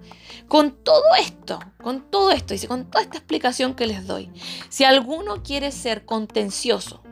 Con 0.48 0.72
todo 0.72 1.04
esto, 1.20 1.60
con 1.82 2.10
todo 2.10 2.32
esto, 2.32 2.54
y 2.54 2.60
con 2.68 2.90
toda 2.90 3.04
esta 3.04 3.18
explicación 3.18 3.76
que 3.76 3.86
les 3.86 4.08
doy, 4.08 4.32
si 4.70 4.86
alguno 4.86 5.44
quiere 5.44 5.72
ser 5.72 6.06
contencioso, 6.06 7.04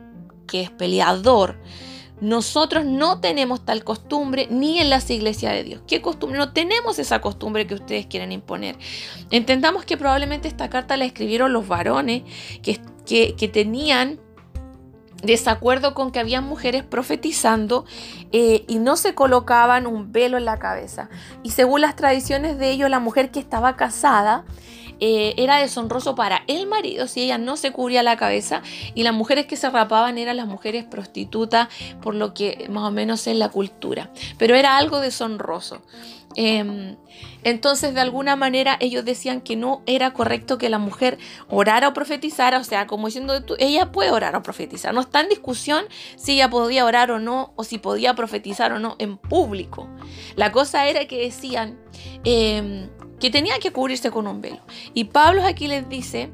que 0.48 0.62
es 0.62 0.72
peleador, 0.72 1.60
nosotros 2.22 2.86
no 2.86 3.20
tenemos 3.20 3.66
tal 3.66 3.84
costumbre 3.84 4.48
ni 4.50 4.80
en 4.80 4.90
las 4.90 5.10
iglesias 5.10 5.54
de 5.54 5.64
Dios. 5.64 5.82
¿Qué 5.86 6.02
costumbre? 6.02 6.38
No 6.38 6.54
tenemos 6.54 6.98
esa 6.98 7.20
costumbre 7.22 7.68
que 7.68 7.76
ustedes 7.76 8.06
quieren 8.06 8.32
imponer. 8.32 8.78
Entendamos 9.32 9.86
que 9.86 9.98
probablemente 9.98 10.48
esta 10.48 10.70
carta 10.70 10.98
la 10.98 11.06
escribieron 11.06 11.52
los 11.52 11.68
varones 11.68 12.24
que, 12.62 12.80
que, 13.06 13.48
tenían 13.48 14.20
desacuerdo 15.24 15.94
con 15.94 16.12
que 16.12 16.20
había 16.20 16.40
mujeres 16.42 16.84
profetizando 16.84 17.86
eh, 18.32 18.64
y 18.68 18.80
no 18.80 18.96
se 18.96 19.14
colocaban 19.14 19.86
un 19.86 20.12
velo 20.12 20.38
en 20.38 20.46
la 20.46 20.58
cabeza. 20.58 21.10
Y 21.44 21.52
según 21.52 21.82
las 21.82 21.96
tradiciones 21.96 22.58
de 22.58 22.72
ellos, 22.72 22.90
la 22.90 23.00
mujer 23.00 23.32
que 23.32 23.40
estaba 23.40 23.76
casada 23.76 24.46
eh, 25.00 25.34
era 25.38 25.58
deshonroso 25.58 26.16
para 26.16 26.44
el 26.48 26.68
marido 26.68 27.08
si 27.08 27.24
ella 27.24 27.38
no 27.38 27.58
se 27.58 27.72
cubría 27.72 28.04
la 28.04 28.18
cabeza 28.18 28.62
y 28.94 29.04
las 29.04 29.14
mujeres 29.14 29.46
que 29.46 29.58
se 29.58 29.70
rapaban 29.70 30.18
eran 30.18 30.38
las 30.38 30.48
mujeres 30.48 30.86
prostitutas, 30.86 31.68
por 32.02 32.16
lo 32.16 32.34
que 32.34 32.68
más 32.70 32.84
o 32.84 32.92
menos 32.92 33.26
es 33.28 33.36
la 33.36 33.50
cultura. 33.50 34.12
Pero 34.38 34.56
era 34.56 34.78
algo 34.78 35.00
deshonroso. 35.00 35.82
Em, 36.36 36.98
entonces, 37.44 37.94
de 37.94 38.02
alguna 38.02 38.36
manera, 38.36 38.78
ellos 38.82 39.06
decían 39.06 39.40
que 39.40 39.56
no 39.56 39.82
era 39.86 40.12
correcto 40.14 40.58
que 40.58 40.70
la 40.70 40.80
mujer 40.80 41.18
orara 41.50 41.88
o 41.88 41.94
profetizara, 41.94 42.60
o 42.60 42.64
sea, 42.64 42.88
como 42.88 43.08
diciendo, 43.08 43.34
ella 43.58 43.92
puede 43.92 44.12
orar 44.12 44.36
o 44.36 44.44
profetizar. 44.44 44.94
No 44.94 45.02
está 45.02 45.22
en 45.22 45.30
discusión 45.30 45.86
si 46.18 46.34
ella 46.34 46.50
podía 46.50 46.86
orar 46.86 47.12
o 47.12 47.20
no, 47.20 47.54
o 47.56 47.64
si 47.64 47.78
podía 47.78 48.16
profetizar 48.16 48.74
o 48.74 48.80
no 48.80 48.96
en 49.00 49.18
público. 49.18 49.88
La 50.36 50.52
cosa 50.52 50.88
era 50.88 51.08
que 51.08 51.22
decían, 51.22 51.80
em, 52.26 52.90
que 53.20 53.30
tenía 53.30 53.60
que 53.60 53.72
cubrirse 53.72 54.12
con 54.12 54.28
un 54.28 54.42
velo. 54.42 54.60
Y 54.94 55.06
Pablo 55.06 55.44
aquí 55.44 55.68
les 55.68 55.88
dice 55.90 56.30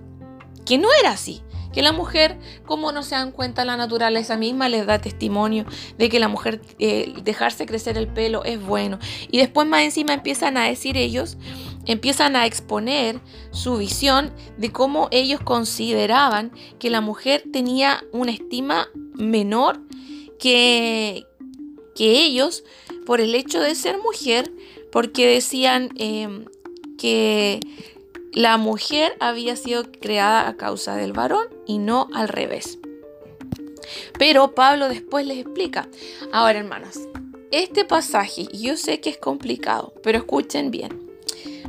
que 0.65 0.77
no 0.77 0.87
era 0.99 1.11
así, 1.11 1.41
que 1.73 1.81
la 1.81 1.91
mujer, 1.91 2.37
como 2.65 2.91
no 2.91 3.03
se 3.03 3.15
dan 3.15 3.31
cuenta 3.31 3.65
la 3.65 3.77
naturaleza 3.77 4.37
misma, 4.37 4.69
les 4.69 4.85
da 4.85 4.99
testimonio 4.99 5.65
de 5.97 6.09
que 6.09 6.19
la 6.19 6.27
mujer 6.27 6.61
eh, 6.79 7.13
dejarse 7.23 7.65
crecer 7.65 7.97
el 7.97 8.07
pelo 8.07 8.43
es 8.43 8.61
bueno. 8.61 8.99
Y 9.29 9.37
después 9.37 9.67
más 9.67 9.83
encima 9.83 10.13
empiezan 10.13 10.57
a 10.57 10.65
decir 10.65 10.97
ellos, 10.97 11.37
empiezan 11.85 12.35
a 12.35 12.45
exponer 12.45 13.19
su 13.51 13.77
visión 13.77 14.33
de 14.57 14.71
cómo 14.71 15.07
ellos 15.11 15.39
consideraban 15.41 16.51
que 16.79 16.89
la 16.89 17.01
mujer 17.01 17.43
tenía 17.51 18.03
una 18.11 18.31
estima 18.31 18.87
menor 19.13 19.81
que, 20.39 21.25
que 21.95 22.23
ellos 22.23 22.63
por 23.05 23.21
el 23.21 23.33
hecho 23.33 23.61
de 23.61 23.75
ser 23.75 23.97
mujer, 23.97 24.51
porque 24.91 25.27
decían 25.27 25.89
eh, 25.97 26.45
que 27.01 27.59
la 28.31 28.57
mujer 28.57 29.17
había 29.19 29.55
sido 29.55 29.91
creada 29.91 30.47
a 30.47 30.55
causa 30.55 30.95
del 30.95 31.13
varón 31.13 31.47
y 31.65 31.79
no 31.79 32.07
al 32.13 32.27
revés. 32.27 32.77
Pero 34.19 34.53
Pablo 34.53 34.87
después 34.87 35.25
les 35.25 35.39
explica. 35.39 35.89
Ahora, 36.31 36.59
hermanas, 36.59 36.99
este 37.51 37.85
pasaje 37.85 38.47
yo 38.53 38.77
sé 38.77 39.01
que 39.01 39.09
es 39.09 39.17
complicado, 39.17 39.95
pero 40.03 40.19
escuchen 40.19 40.69
bien. 40.69 41.09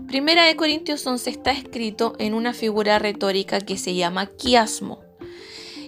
Primera 0.06 0.44
de 0.44 0.54
Corintios 0.54 1.06
11 1.06 1.30
está 1.30 1.52
escrito 1.52 2.14
en 2.18 2.34
una 2.34 2.52
figura 2.52 2.98
retórica 2.98 3.62
que 3.62 3.78
se 3.78 3.94
llama 3.94 4.26
quiasmo. 4.26 5.02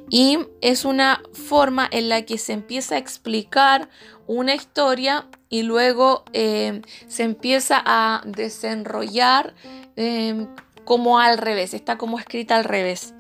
Y 0.09 0.39
es 0.63 0.87
una 0.87 1.23
forma 1.33 1.87
en 1.91 2.09
la 2.09 2.25
que 2.25 2.39
se 2.39 2.55
empieza 2.55 2.95
a 2.95 2.99
explicar 2.99 3.91
una 4.27 4.55
historia 4.55 5.29
y 5.55 5.63
luego 5.63 6.25
eh, 6.33 6.83
se 7.07 7.23
empieza 7.23 7.81
a 7.87 8.23
desenrollar 8.27 9.55
eh, 9.95 10.49
como 10.85 11.21
al 11.21 11.39
revés, 11.39 11.75
está 11.75 11.97
como 11.97 12.19
escrita 12.19 12.57
al 12.57 12.65
revés. 12.65 13.15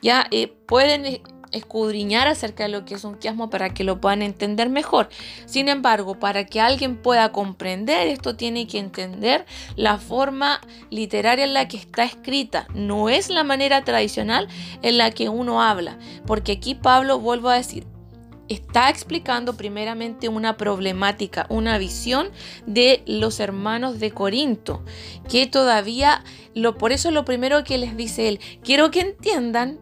Ya 0.00 0.24
eh, 0.30 0.54
pueden 0.66 1.20
escudriñar 1.50 2.28
acerca 2.28 2.62
de 2.62 2.68
lo 2.68 2.84
que 2.84 2.94
es 2.94 3.02
un 3.02 3.16
quiasmo 3.16 3.50
para 3.50 3.74
que 3.74 3.82
lo 3.82 4.00
puedan 4.00 4.22
entender 4.22 4.68
mejor. 4.68 5.08
Sin 5.46 5.68
embargo, 5.68 6.20
para 6.20 6.46
que 6.46 6.60
alguien 6.60 6.96
pueda 6.96 7.32
comprender 7.32 8.06
esto, 8.06 8.36
tiene 8.36 8.68
que 8.68 8.78
entender 8.78 9.44
la 9.74 9.98
forma 9.98 10.60
literaria 10.90 11.44
en 11.44 11.54
la 11.54 11.66
que 11.66 11.76
está 11.76 12.04
escrita. 12.04 12.68
No 12.72 13.08
es 13.08 13.30
la 13.30 13.42
manera 13.42 13.82
tradicional 13.82 14.46
en 14.82 14.96
la 14.96 15.10
que 15.10 15.28
uno 15.28 15.60
habla, 15.60 15.98
porque 16.24 16.52
aquí 16.52 16.76
Pablo, 16.76 17.18
vuelvo 17.18 17.48
a 17.48 17.56
decir, 17.56 17.84
está 18.50 18.90
explicando 18.90 19.56
primeramente 19.56 20.28
una 20.28 20.56
problemática, 20.56 21.46
una 21.48 21.78
visión 21.78 22.30
de 22.66 23.02
los 23.06 23.40
hermanos 23.40 24.00
de 24.00 24.10
Corinto, 24.10 24.84
que 25.28 25.46
todavía, 25.46 26.24
lo, 26.54 26.76
por 26.76 26.92
eso 26.92 27.10
lo 27.12 27.24
primero 27.24 27.62
que 27.64 27.78
les 27.78 27.96
dice 27.96 28.28
él, 28.28 28.40
quiero 28.62 28.90
que 28.90 29.00
entiendan 29.00 29.78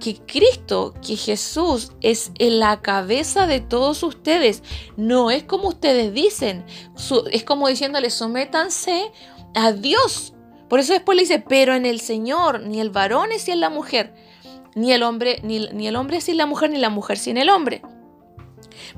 que 0.00 0.16
Cristo, 0.26 0.94
que 1.04 1.16
Jesús 1.16 1.92
es 2.02 2.32
en 2.38 2.60
la 2.60 2.82
cabeza 2.82 3.46
de 3.46 3.60
todos 3.60 4.02
ustedes, 4.02 4.62
no 4.98 5.30
es 5.30 5.44
como 5.44 5.68
ustedes 5.68 6.12
dicen, 6.12 6.64
es 7.32 7.44
como 7.44 7.68
diciéndoles, 7.68 8.12
sométanse 8.12 9.10
a 9.54 9.72
Dios. 9.72 10.34
Por 10.68 10.78
eso 10.78 10.92
después 10.92 11.16
le 11.16 11.22
dice, 11.22 11.42
pero 11.46 11.74
en 11.74 11.86
el 11.86 12.00
Señor, 12.00 12.60
ni 12.60 12.80
el 12.80 12.90
varón 12.90 13.32
es 13.32 13.42
sin 13.42 13.60
la 13.60 13.70
mujer, 13.70 14.12
ni 14.74 14.92
el 14.92 15.02
hombre, 15.02 15.40
ni, 15.42 15.68
ni 15.72 15.88
el 15.88 15.96
hombre 15.96 16.20
sin 16.20 16.36
la 16.36 16.46
mujer, 16.46 16.70
ni 16.70 16.78
la 16.78 16.90
mujer 16.90 17.16
sin 17.16 17.38
el 17.38 17.48
hombre. 17.48 17.82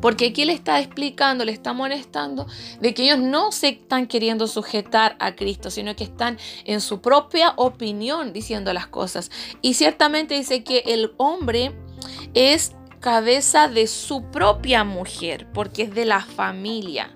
Porque 0.01 0.27
aquí 0.27 0.45
le 0.45 0.53
está 0.53 0.81
explicando, 0.81 1.45
le 1.45 1.53
está 1.53 1.71
amonestando 1.71 2.47
de 2.81 2.95
que 2.95 3.05
ellos 3.05 3.19
no 3.19 3.53
se 3.53 3.69
están 3.69 4.07
queriendo 4.07 4.47
sujetar 4.47 5.17
a 5.19 5.35
Cristo, 5.35 5.71
sino 5.71 5.95
que 5.97 6.05
están 6.05 6.39
en 6.65 6.81
su 6.81 7.01
propia 7.01 7.55
opinión 7.57 8.33
diciendo 8.33 8.73
las 8.73 8.87
cosas. 8.87 9.31
Y 9.61 9.75
ciertamente 9.75 10.35
dice 10.35 10.65
que 10.65 10.83
el 10.87 11.13
hombre 11.17 11.73
es 12.35 12.73
cabeza 13.01 13.69
de 13.69 13.87
su 13.87 14.23
propia 14.31 14.85
mujer, 14.85 15.47
porque 15.53 15.83
es 15.83 15.95
de 15.95 16.05
la 16.05 16.21
familia, 16.21 17.11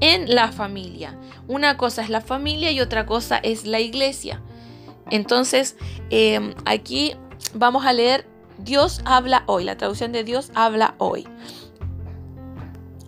en 0.00 0.34
la 0.34 0.52
familia. 0.52 1.18
Una 1.48 1.76
cosa 1.76 2.02
es 2.02 2.08
la 2.08 2.20
familia 2.20 2.70
y 2.70 2.80
otra 2.80 3.06
cosa 3.06 3.38
es 3.38 3.66
la 3.66 3.80
iglesia. 3.80 4.40
Entonces, 5.10 5.76
em, 6.10 6.54
aquí 6.64 7.14
vamos 7.54 7.84
a 7.84 7.92
leer 7.92 8.26
Dios 8.58 9.00
habla 9.04 9.42
hoy, 9.46 9.64
la 9.64 9.76
traducción 9.76 10.12
de 10.12 10.24
Dios 10.24 10.52
habla 10.54 10.94
hoy. 10.98 11.26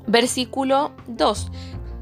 Versículo 0.06 0.92
2. 1.06 1.50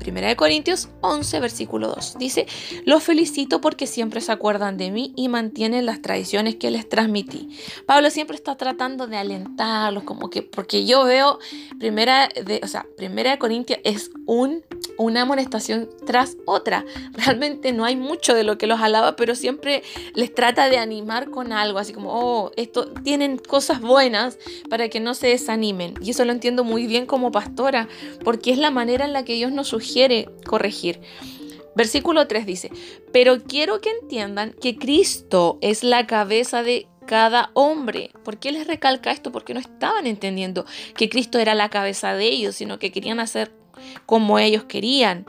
Primera 0.03 0.27
de 0.27 0.35
Corintios 0.35 0.89
11, 1.01 1.39
versículo 1.39 1.87
2. 1.95 2.17
Dice, 2.19 2.49
los 2.85 3.05
felicito 3.05 3.61
porque 3.61 3.87
siempre 3.87 4.21
se 4.21 4.33
acuerdan 4.33 4.77
de 4.77 4.91
mí 4.91 5.13
y 5.15 5.29
mantienen 5.29 5.87
las 5.87 6.03
tradiciones 6.03 6.57
que 6.57 6.73
les 6.73 6.89
transmití. 6.89 7.51
Pablo 7.87 8.11
siempre 8.11 8.35
está 8.35 8.57
tratando 8.57 9.07
de 9.07 9.17
alentarlos, 9.17 10.03
como 10.03 10.29
que, 10.29 10.43
porque 10.43 10.85
yo 10.87 11.05
veo, 11.05 11.39
primera 11.79 12.29
de, 12.29 12.61
o 12.65 12.67
sea, 12.67 12.85
primera 12.97 13.31
de 13.31 13.39
Corintios 13.39 13.79
es 13.85 14.11
un 14.27 14.65
una 14.99 15.23
amonestación 15.23 15.89
tras 16.07 16.37
otra. 16.47 16.85
Realmente 17.13 17.73
no 17.73 17.85
hay 17.85 17.97
mucho 17.97 18.35
de 18.35 18.45
lo 18.45 18.59
que 18.59 18.67
los 18.67 18.81
alaba, 18.81 19.17
pero 19.17 19.35
siempre 19.35 19.83
les 20.15 20.35
trata 20.35 20.69
de 20.69 20.79
animar 20.79 21.31
con 21.31 21.53
algo, 21.53 21.79
así 21.79 21.93
como, 21.93 22.11
oh, 22.13 22.51
esto 22.57 22.89
tienen 23.03 23.39
cosas 23.39 23.81
buenas 23.81 24.39
para 24.69 24.89
que 24.89 25.01
no 25.01 25.15
se 25.15 25.29
desanimen. 25.29 25.95
Y 26.01 26.11
eso 26.11 26.25
lo 26.25 26.33
entiendo 26.33 26.65
muy 26.65 26.87
bien 26.87 27.07
como 27.07 27.33
pastora, 27.33 27.89
porque 28.23 28.53
es 28.53 28.59
la 28.59 28.71
manera 28.71 29.05
en 29.05 29.13
la 29.13 29.25
que 29.25 29.35
Dios 29.35 29.53
nos 29.53 29.69
sugiere 29.69 29.92
corregir. 30.47 31.01
Versículo 31.75 32.27
3 32.27 32.45
dice, 32.45 32.71
pero 33.13 33.43
quiero 33.45 33.81
que 33.81 33.91
entiendan 33.91 34.55
que 34.61 34.77
Cristo 34.77 35.59
es 35.63 35.83
la 35.83 36.07
cabeza 36.07 36.63
de 36.63 36.87
cada 37.07 37.51
hombre. 37.55 38.11
¿Por 38.25 38.39
qué 38.39 38.53
les 38.53 38.67
recalca 38.67 39.11
esto? 39.11 39.33
Porque 39.33 39.55
no 39.55 39.61
estaban 39.61 40.07
entendiendo 40.07 40.67
que 40.97 41.09
Cristo 41.09 41.39
era 41.39 41.55
la 41.55 41.71
cabeza 41.71 42.15
de 42.15 42.27
ellos, 42.27 42.57
sino 42.57 42.79
que 42.79 42.93
querían 42.93 43.21
hacer 43.21 43.53
como 44.07 44.39
ellos 44.39 44.65
querían. 44.65 45.27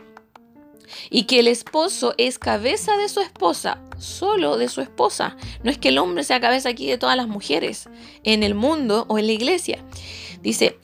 Y 1.10 1.24
que 1.24 1.40
el 1.40 1.48
esposo 1.48 2.14
es 2.18 2.38
cabeza 2.38 2.98
de 2.98 3.10
su 3.10 3.22
esposa, 3.22 3.82
solo 3.98 4.58
de 4.58 4.68
su 4.68 4.82
esposa. 4.82 5.38
No 5.64 5.72
es 5.72 5.78
que 5.78 5.90
el 5.90 5.98
hombre 5.98 6.24
sea 6.24 6.42
cabeza 6.42 6.70
aquí 6.70 6.88
de 6.88 6.98
todas 6.98 7.18
las 7.18 7.28
mujeres 7.28 7.90
en 8.24 8.44
el 8.44 8.54
mundo 8.54 9.06
o 9.08 9.18
en 9.18 9.28
la 9.28 9.34
iglesia. 9.34 9.84
Dice, 10.42 10.78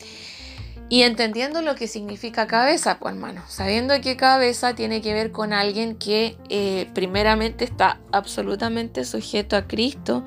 y 0.89 1.03
entendiendo 1.03 1.61
lo 1.61 1.75
que 1.75 1.87
significa 1.87 2.47
cabeza, 2.47 2.97
pues 2.99 3.13
hermano, 3.13 3.43
sabiendo 3.47 3.93
que 4.01 4.17
cabeza 4.17 4.73
tiene 4.73 5.01
que 5.01 5.13
ver 5.13 5.31
con 5.31 5.53
alguien 5.53 5.95
que 5.95 6.35
eh, 6.49 6.89
primeramente 6.95 7.63
está 7.63 7.99
absolutamente 8.11 9.05
sujeto 9.05 9.55
a 9.55 9.67
Cristo, 9.67 10.25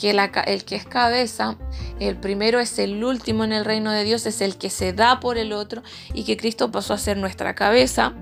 que 0.00 0.10
el 0.10 0.64
que 0.64 0.76
es 0.76 0.86
cabeza, 0.86 1.58
el 2.00 2.16
primero 2.16 2.58
es 2.58 2.78
el 2.78 3.04
último 3.04 3.44
en 3.44 3.52
el 3.52 3.66
reino 3.66 3.92
de 3.92 4.02
Dios, 4.02 4.24
es 4.24 4.40
el 4.40 4.56
que 4.56 4.70
se 4.70 4.94
da 4.94 5.20
por 5.20 5.36
el 5.36 5.52
otro 5.52 5.82
y 6.14 6.24
que 6.24 6.38
Cristo 6.38 6.72
pasó 6.72 6.94
a 6.94 6.98
ser 6.98 7.18
nuestra 7.18 7.54
cabeza 7.54 8.14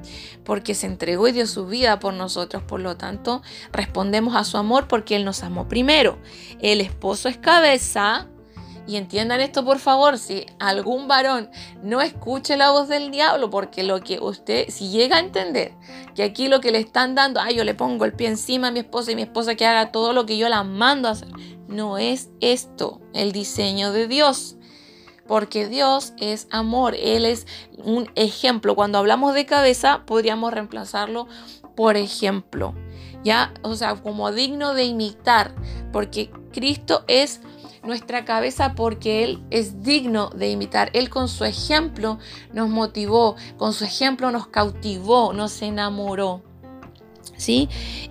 porque 0.44 0.74
se 0.74 0.86
entregó 0.86 1.28
y 1.28 1.32
dio 1.32 1.46
su 1.46 1.66
vida 1.66 2.00
por 2.00 2.14
nosotros. 2.14 2.64
Por 2.64 2.80
lo 2.80 2.96
tanto, 2.96 3.42
respondemos 3.72 4.34
a 4.34 4.42
su 4.42 4.56
amor 4.56 4.88
porque 4.88 5.14
Él 5.14 5.24
nos 5.24 5.44
amó 5.44 5.68
primero. 5.68 6.18
El 6.60 6.80
esposo 6.80 7.28
es 7.28 7.36
cabeza. 7.38 8.26
Y 8.88 8.96
entiendan 8.96 9.42
esto 9.42 9.66
por 9.66 9.78
favor, 9.78 10.16
si 10.16 10.46
algún 10.58 11.08
varón 11.08 11.50
no 11.82 12.00
escuche 12.00 12.56
la 12.56 12.70
voz 12.70 12.88
del 12.88 13.10
diablo, 13.10 13.50
porque 13.50 13.82
lo 13.82 14.00
que 14.00 14.18
usted, 14.18 14.70
si 14.70 14.88
llega 14.88 15.16
a 15.16 15.20
entender 15.20 15.74
que 16.14 16.22
aquí 16.22 16.48
lo 16.48 16.62
que 16.62 16.72
le 16.72 16.78
están 16.78 17.14
dando, 17.14 17.38
ay, 17.38 17.54
yo 17.54 17.64
le 17.64 17.74
pongo 17.74 18.06
el 18.06 18.14
pie 18.14 18.28
encima 18.28 18.68
a 18.68 18.70
mi 18.70 18.78
esposa 18.78 19.12
y 19.12 19.14
mi 19.14 19.22
esposa 19.22 19.56
que 19.56 19.66
haga 19.66 19.92
todo 19.92 20.14
lo 20.14 20.24
que 20.24 20.38
yo 20.38 20.48
la 20.48 20.64
mando 20.64 21.08
a 21.08 21.10
hacer, 21.10 21.28
no 21.68 21.98
es 21.98 22.30
esto 22.40 23.02
el 23.12 23.32
diseño 23.32 23.92
de 23.92 24.08
Dios. 24.08 24.56
Porque 25.26 25.68
Dios 25.68 26.14
es 26.16 26.48
amor, 26.50 26.94
Él 26.94 27.26
es 27.26 27.46
un 27.76 28.10
ejemplo. 28.14 28.74
Cuando 28.74 28.96
hablamos 28.96 29.34
de 29.34 29.44
cabeza, 29.44 30.04
podríamos 30.06 30.54
reemplazarlo 30.54 31.28
por 31.76 31.98
ejemplo. 31.98 32.74
¿Ya? 33.22 33.52
O 33.60 33.74
sea, 33.74 33.96
como 33.96 34.32
digno 34.32 34.72
de 34.72 34.86
imitar. 34.86 35.54
Porque 35.92 36.30
Cristo 36.50 37.04
es 37.06 37.42
nuestra 37.88 38.24
cabeza 38.24 38.74
porque 38.74 39.24
Él 39.24 39.42
es 39.50 39.82
digno 39.82 40.30
de 40.30 40.50
imitar. 40.50 40.90
Él 40.92 41.10
con 41.10 41.28
su 41.28 41.44
ejemplo 41.44 42.18
nos 42.52 42.68
motivó, 42.68 43.34
con 43.56 43.72
su 43.72 43.84
ejemplo 43.84 44.30
nos 44.30 44.46
cautivó, 44.46 45.32
nos 45.32 45.60
enamoró. 45.62 46.42
¿Sí? 47.36 47.68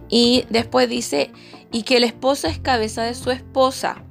Y 0.10 0.46
después 0.50 0.89
dice, 0.89 1.31
y 1.72 1.84
que 1.84 1.98
el 1.98 2.03
esposo 2.03 2.48
es 2.48 2.60
cabeza 2.60 3.03
de 3.03 3.13
su 3.13 3.29
esposa, 3.31 4.03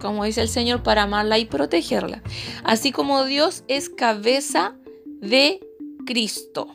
como 0.00 0.24
dice 0.24 0.42
el 0.42 0.48
Señor, 0.48 0.82
para 0.82 1.02
amarla 1.02 1.38
y 1.38 1.44
protegerla, 1.44 2.22
así 2.64 2.90
como 2.90 3.24
Dios 3.24 3.64
es 3.68 3.88
cabeza 3.88 4.74
de 5.20 5.60
Cristo. 6.06 6.68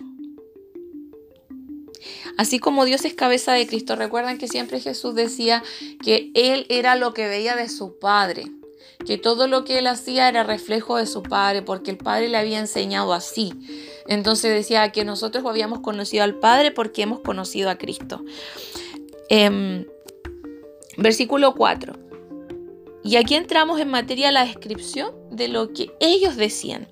Así 2.38 2.60
como 2.60 2.86
Dios 2.86 3.06
es 3.06 3.14
cabeza 3.14 3.54
de 3.54 3.68
Cristo, 3.68 3.96
recuerdan 3.96 4.38
que 4.38 4.48
siempre 4.48 4.80
Jesús 4.80 5.16
decía 5.16 5.64
que 6.04 6.32
Él 6.34 6.66
era 6.70 6.96
lo 6.96 7.14
que 7.14 7.28
veía 7.28 7.56
de 7.56 7.70
su 7.70 8.00
Padre, 8.00 8.46
que 9.06 9.18
todo 9.18 9.48
lo 9.48 9.64
que 9.64 9.80
Él 9.80 9.88
hacía 9.88 10.30
era 10.30 10.44
reflejo 10.44 10.98
de 10.98 11.06
su 11.06 11.24
Padre, 11.24 11.62
porque 11.62 11.92
el 11.92 11.98
Padre 11.98 12.30
le 12.30 12.38
había 12.38 12.60
enseñado 12.60 13.14
así. 13.14 13.54
Entonces 14.08 14.54
decía 14.54 14.92
que 14.92 15.06
nosotros 15.06 15.46
habíamos 15.46 15.80
conocido 15.80 16.24
al 16.24 16.36
Padre 16.36 16.72
porque 16.72 17.04
hemos 17.04 17.20
conocido 17.20 17.70
a 17.70 17.78
Cristo. 17.78 18.24
Em, 19.30 19.86
Versículo 20.98 21.56
4. 21.56 21.94
Y 23.04 23.16
aquí 23.16 23.36
entramos 23.36 23.80
en 23.80 23.90
materia 23.90 24.28
de 24.28 24.34
la 24.34 24.46
descripción 24.46 25.14
de 25.32 25.48
lo 25.48 25.74
que 25.74 25.92
ellos 26.00 26.36
decían. 26.36 26.88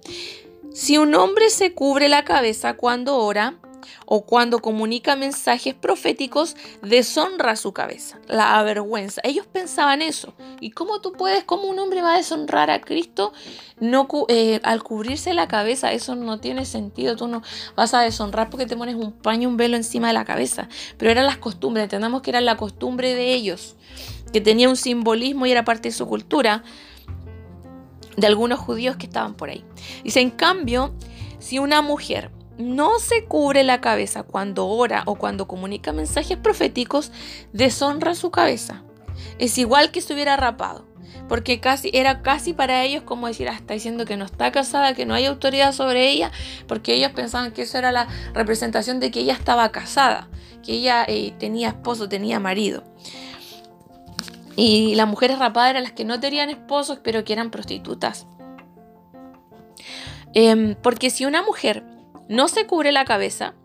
Si 0.74 0.98
un 0.98 1.13
hombre 1.15 1.50
se 1.50 1.74
cubre 1.74 2.10
la 2.10 2.24
cabeza 2.24 2.75
cuando 2.75 3.17
ora, 3.17 3.59
o 4.06 4.26
cuando 4.26 4.60
comunica 4.60 5.16
mensajes 5.16 5.74
proféticos, 5.74 6.56
deshonra 6.82 7.56
su 7.56 7.74
cabeza, 7.74 8.20
la 8.28 8.58
avergüenza. 8.58 9.22
Ellos 9.24 9.46
pensaban 9.48 10.02
eso. 10.02 10.34
¿Y 10.60 10.72
cómo 10.72 11.02
tú 11.02 11.14
puedes, 11.14 11.44
cómo 11.44 11.64
un 11.64 11.80
hombre 11.80 12.02
va 12.02 12.14
a 12.14 12.18
deshonrar 12.18 12.70
a 12.72 12.82
Cristo 12.82 13.34
no, 13.80 14.08
eh, 14.28 14.60
al 14.64 14.84
cubrirse 14.84 15.34
la 15.34 15.48
cabeza? 15.48 15.92
Eso 15.92 16.16
no 16.16 16.40
tiene 16.40 16.66
sentido. 16.66 17.16
Tú 17.16 17.28
no 17.28 17.42
vas 17.76 17.94
a 17.94 18.02
deshonrar 18.02 18.50
porque 18.50 18.66
te 18.66 18.76
pones 18.76 18.96
un 18.96 19.12
paño, 19.12 19.50
un 19.50 19.58
velo 19.58 19.76
encima 19.76 20.08
de 20.08 20.14
la 20.14 20.26
cabeza. 20.26 20.70
Pero 20.98 21.12
eran 21.12 21.26
las 21.26 21.38
costumbres, 21.38 21.84
entendamos 21.84 22.22
que 22.22 22.32
era 22.32 22.42
la 22.42 22.58
costumbre 22.58 23.16
de 23.16 23.34
ellos, 23.34 23.76
que 24.34 24.42
tenía 24.42 24.70
un 24.70 24.76
simbolismo 24.76 25.46
y 25.46 25.52
era 25.52 25.64
parte 25.64 25.90
de 25.90 25.94
su 25.94 26.08
cultura 26.08 26.64
de 28.18 28.28
algunos 28.28 28.60
judíos 28.60 28.98
que 28.98 29.06
estaban 29.06 29.34
por 29.36 29.50
ahí. 29.50 29.64
Dice, 30.04 30.20
en 30.20 30.32
cambio, 30.32 30.94
si 31.40 31.60
una 31.60 31.82
mujer 31.82 32.32
no 32.60 33.00
se 33.00 33.24
cubre 33.24 33.63
la 33.63 33.80
cabeza 33.80 34.24
cuando 34.24 34.68
ora 34.68 35.04
o 35.06 35.16
cuando 35.16 35.48
comunica 35.48 35.94
mensajes 35.94 36.38
proféticos, 36.38 37.12
deshonra 37.54 38.16
su 38.16 38.32
cabeza. 38.32 38.84
Es 39.39 39.58
igual 39.58 39.92
que 39.92 40.00
estuviera 40.00 40.36
rapado, 40.36 40.86
porque 41.30 41.62
casi 41.62 41.89
era 41.94 42.22
casi 42.22 42.51
para 42.51 42.84
ellos 42.84 43.04
como 43.04 43.28
decir, 43.28 43.48
ah, 43.48 43.54
está 43.54 43.74
diciendo 43.74 44.06
que 44.06 44.18
no 44.18 44.25
está 44.25 44.51
casada, 44.51 44.94
que 44.94 45.06
no 45.06 45.13
hay 45.13 45.25
autoridad 45.25 45.72
sobre 45.72 46.10
ella, 46.10 46.32
porque 46.68 46.94
ellos 46.94 47.13
pensaban 47.13 47.54
que 47.54 47.62
eso 47.62 47.78
era 47.78 47.94
la 47.94 48.10
representación 48.34 49.00
de 49.00 49.10
que 49.10 49.22
ella 49.22 49.34
estaba 49.34 49.72
casada, 49.72 50.28
que 50.62 50.74
ella 50.74 51.06
eh, 51.08 51.34
tenía 51.39 51.70
esposo, 51.70 52.10
tenía 52.10 52.42
marido. 52.42 52.84
Y 54.58 54.96
las 54.96 55.08
mujeres 55.08 55.39
rapadas 55.39 55.70
eran 55.70 55.84
las 55.84 55.94
que 55.94 56.04
no 56.04 56.20
tenían 56.20 56.50
esposos, 56.50 57.00
pero 57.01 57.24
que 57.24 57.32
eran 57.32 57.51
prostitutas. 57.51 58.28
Em, 60.34 60.75
porque 60.75 61.10
si 61.10 61.25
una 61.25 61.42
mujer 61.42 61.84
no 62.30 62.48
se 62.48 62.66
cubre 62.66 62.92
la 62.94 63.04
cabeza, 63.04 63.56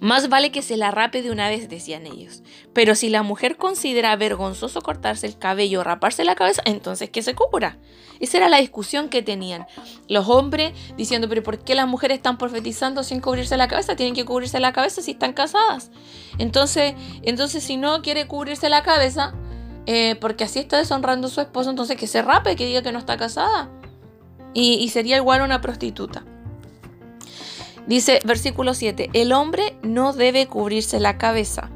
más 0.00 0.28
vale 0.28 0.52
que 0.52 0.62
se 0.62 0.76
la 0.76 0.90
rape 0.90 1.22
de 1.22 1.30
una 1.30 1.48
vez, 1.48 1.68
decían 1.68 2.06
ellos. 2.06 2.42
Pero 2.72 2.94
si 2.94 3.08
la 3.08 3.22
mujer 3.22 3.56
considera 3.56 4.14
vergonzoso 4.16 4.80
cortarse 4.82 5.26
el 5.26 5.38
cabello 5.38 5.80
o 5.80 5.84
raparse 5.84 6.24
la 6.24 6.34
cabeza, 6.34 6.62
entonces 6.64 7.10
que 7.10 7.22
se 7.22 7.34
cubra. 7.34 7.78
Esa 8.20 8.38
era 8.38 8.48
la 8.48 8.58
discusión 8.58 9.08
que 9.08 9.22
tenían. 9.22 9.66
Los 10.08 10.28
hombres 10.28 10.72
diciendo, 10.96 11.28
pero 11.28 11.42
¿por 11.42 11.58
qué 11.58 11.74
las 11.74 11.88
mujeres 11.88 12.18
están 12.18 12.38
profetizando 12.38 13.02
sin 13.02 13.20
cubrirse 13.20 13.56
la 13.56 13.68
cabeza? 13.68 13.96
Tienen 13.96 14.14
que 14.14 14.24
cubrirse 14.24 14.60
la 14.60 14.72
cabeza 14.72 15.02
si 15.02 15.12
están 15.12 15.32
casadas. 15.32 15.90
Entonces, 16.38 16.94
entonces 17.22 17.64
si 17.64 17.76
no 17.76 18.02
quiere 18.02 18.26
cubrirse 18.26 18.68
la 18.68 18.82
cabeza, 18.82 19.34
eh, 19.86 20.16
porque 20.20 20.44
así 20.44 20.60
está 20.60 20.78
deshonrando 20.78 21.26
a 21.26 21.30
su 21.30 21.40
esposo, 21.40 21.70
entonces 21.70 21.96
que 21.96 22.06
se 22.06 22.22
rape, 22.22 22.56
que 22.56 22.66
diga 22.66 22.82
que 22.82 22.92
no 22.92 22.98
está 22.98 23.16
casada. 23.16 23.70
Y, 24.54 24.74
y 24.74 24.88
sería 24.90 25.16
igual 25.16 25.40
a 25.40 25.44
una 25.44 25.60
prostituta. 25.60 26.24
Dice 27.86 28.20
versículo 28.24 28.74
7, 28.74 29.10
el 29.12 29.32
hombre 29.32 29.76
no 29.82 30.12
debe 30.12 30.46
cubrirse 30.46 31.00
la 31.00 31.18
cabeza, 31.18 31.70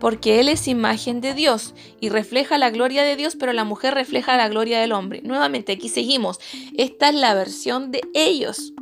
porque 0.00 0.40
él 0.40 0.48
es 0.48 0.66
imagen 0.66 1.20
de 1.20 1.32
Dios 1.32 1.74
y 2.00 2.08
refleja 2.08 2.58
la 2.58 2.70
gloria 2.70 3.04
de 3.04 3.16
Dios, 3.16 3.36
pero 3.36 3.52
la 3.52 3.64
mujer 3.64 3.94
refleja 3.94 4.36
la 4.36 4.48
gloria 4.48 4.80
del 4.80 4.92
hombre. 4.92 5.22
Nuevamente, 5.22 5.72
aquí 5.72 5.88
seguimos. 5.88 6.40
Esta 6.76 7.08
es 7.08 7.14
la 7.14 7.34
versión 7.34 7.92
de 7.92 8.00
ellos, 8.14 8.72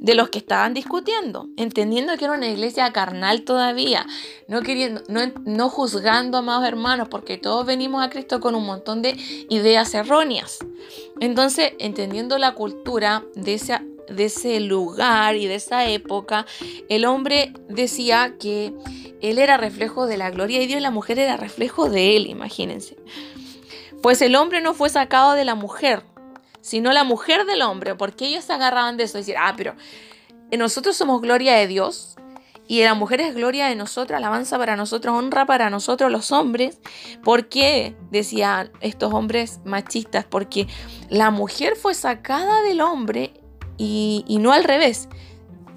de 0.00 0.14
los 0.14 0.28
que 0.28 0.38
estaban 0.38 0.74
discutiendo, 0.74 1.48
entendiendo 1.56 2.16
que 2.18 2.26
era 2.26 2.34
una 2.34 2.48
iglesia 2.48 2.92
carnal 2.92 3.42
todavía, 3.42 4.06
no 4.48 4.60
queriendo, 4.60 5.02
no, 5.08 5.20
no 5.46 5.70
juzgando, 5.70 6.38
amados 6.38 6.68
hermanos, 6.68 7.08
porque 7.08 7.38
todos 7.38 7.64
venimos 7.64 8.04
a 8.04 8.10
Cristo 8.10 8.40
con 8.40 8.54
un 8.54 8.66
montón 8.66 9.00
de 9.00 9.16
ideas 9.48 9.94
erróneas. 9.94 10.58
Entonces, 11.20 11.72
entendiendo 11.78 12.36
la 12.36 12.52
cultura 12.52 13.24
de 13.34 13.54
esa 13.54 13.82
de 14.12 14.26
ese 14.26 14.60
lugar 14.60 15.36
y 15.36 15.46
de 15.46 15.56
esa 15.56 15.86
época, 15.86 16.46
el 16.88 17.04
hombre 17.04 17.52
decía 17.68 18.34
que 18.38 18.72
él 19.20 19.38
era 19.38 19.56
reflejo 19.56 20.06
de 20.06 20.16
la 20.16 20.30
gloria 20.30 20.58
de 20.58 20.66
Dios 20.66 20.80
y 20.80 20.82
la 20.82 20.90
mujer 20.90 21.18
era 21.18 21.36
reflejo 21.36 21.88
de 21.88 22.16
él, 22.16 22.26
imagínense. 22.26 22.96
Pues 24.02 24.20
el 24.22 24.34
hombre 24.34 24.60
no 24.60 24.74
fue 24.74 24.88
sacado 24.88 25.32
de 25.32 25.44
la 25.44 25.54
mujer, 25.54 26.02
sino 26.60 26.92
la 26.92 27.04
mujer 27.04 27.44
del 27.44 27.62
hombre, 27.62 27.94
porque 27.94 28.26
ellos 28.26 28.44
se 28.44 28.52
agarraban 28.52 28.96
de 28.96 29.04
eso, 29.04 29.18
decir, 29.18 29.36
ah, 29.38 29.54
pero 29.56 29.74
nosotros 30.58 30.96
somos 30.96 31.20
gloria 31.20 31.54
de 31.54 31.66
Dios 31.66 32.16
y 32.66 32.82
la 32.82 32.94
mujer 32.94 33.20
es 33.20 33.34
gloria 33.34 33.66
de 33.66 33.74
nosotros, 33.74 34.16
alabanza 34.16 34.56
para 34.58 34.76
nosotros, 34.76 35.14
honra 35.14 35.44
para 35.46 35.68
nosotros 35.68 36.10
los 36.10 36.32
hombres. 36.32 36.78
¿Por 37.22 37.48
qué? 37.48 37.94
Decían 38.10 38.70
estos 38.80 39.12
hombres 39.12 39.60
machistas, 39.64 40.24
porque 40.24 40.68
la 41.10 41.30
mujer 41.30 41.76
fue 41.76 41.94
sacada 41.94 42.62
del 42.62 42.80
hombre 42.80 43.41
y, 43.78 44.24
no 44.40 44.52
al 44.52 44.64
revés. 44.64 45.08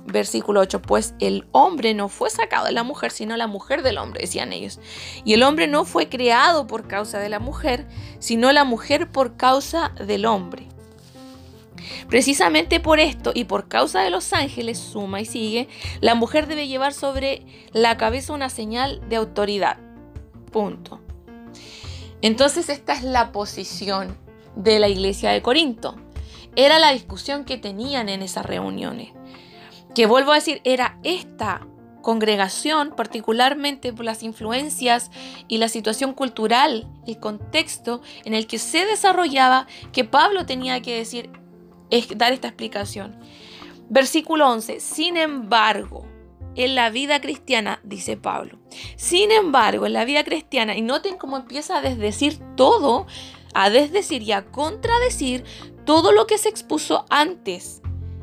Versículo 0.06 0.60
8, 0.60 0.82
pues 0.84 1.16
el 1.20 1.48
hombre 1.52 1.96
no 1.96 2.10
fue 2.10 2.30
sacado 2.30 2.66
de 2.66 2.72
la 2.72 2.84
mujer, 2.84 3.12
sino 3.12 3.36
la 3.38 3.48
mujer 3.48 3.82
del 3.82 3.98
hombre, 3.98 4.22
decían 4.22 4.54
ellos. 4.54 4.80
Y 5.24 5.34
el 5.34 5.42
hombre 5.42 5.68
no 5.68 5.84
fue 5.84 6.10
creado 6.10 6.68
por 6.68 6.88
causa 6.88 7.18
de 7.18 7.30
la 7.30 7.40
mujer, 7.40 7.88
sino 8.20 8.52
la 8.52 8.66
mujer 8.66 9.10
por 9.12 9.36
causa 9.36 9.94
del 10.06 10.26
hombre. 10.28 10.68
Precisamente 12.08 12.80
por 12.80 13.00
esto 13.00 13.32
y 13.34 13.46
por 13.46 13.68
causa 13.68 14.02
de 14.02 14.12
los 14.12 14.32
ángeles, 14.34 14.78
suma 14.78 15.22
y 15.22 15.26
sigue, 15.26 15.68
la 16.02 16.16
mujer 16.16 16.48
debe 16.48 16.68
llevar 16.68 16.94
sobre 16.94 17.46
la 17.74 17.98
cabeza 17.98 18.34
una 18.34 18.50
señal 18.50 19.02
de 19.10 19.16
autoridad. 19.16 19.78
Punto. 20.52 21.02
Entonces 22.22 22.70
esta 22.70 22.94
es 22.94 23.04
la 23.04 23.32
posición 23.32 24.18
de 24.56 24.80
la 24.80 24.88
iglesia 24.88 25.32
de 25.32 25.42
Corinto. 25.42 25.96
Era 26.56 26.80
la 26.80 26.92
discusión 26.92 27.44
que 27.46 27.58
tenían 27.58 28.10
en 28.10 28.22
esas 28.22 28.46
reuniones. 28.46 29.12
Que 29.94 30.06
vuelvo 30.06 30.32
a 30.32 30.36
decir, 30.36 30.62
era 30.64 31.00
esta 31.04 31.68
congregación, 32.02 32.94
particularmente 32.96 33.92
por 33.92 34.06
las 34.06 34.22
influencias 34.22 35.10
y 35.48 35.58
la 35.58 35.70
situación 35.70 36.14
cultural, 36.14 36.88
el 37.08 37.20
contexto 37.20 38.02
en 38.26 38.36
el 38.36 38.46
que 38.46 38.60
se 38.60 38.86
desarrollaba, 38.86 39.66
que 39.92 40.04
Pablo 40.04 40.46
tenía 40.46 40.82
que 40.82 40.96
decir, 40.98 41.32
es 41.90 42.08
dar 42.16 42.32
esta 42.32 42.50
explicación. 42.50 43.20
Versículo 43.90 44.48
11, 44.50 44.80
sin 44.82 45.18
embargo, 45.18 46.06
en 46.56 46.76
la 46.76 46.90
vida 46.90 47.20
cristiana, 47.22 47.80
dice 47.84 48.18
Pablo, 48.18 48.60
sin 48.98 49.32
embargo, 49.32 49.88
en 49.88 49.94
la 49.94 50.06
vida 50.06 50.24
cristiana, 50.24 50.76
y 50.76 50.82
noten 50.82 51.18
cómo 51.18 51.38
empieza 51.38 51.78
a 51.78 51.82
desdecir 51.82 52.40
todo, 52.56 53.08
a 53.56 53.70
desdecir 53.70 54.22
y 54.22 54.32
a 54.32 54.46
contradecir 54.46 55.44
todo 55.86 56.12
lo 56.12 56.28
que 56.28 56.38
se 56.38 56.50
expuso 56.50 57.06
antes. 57.10 57.82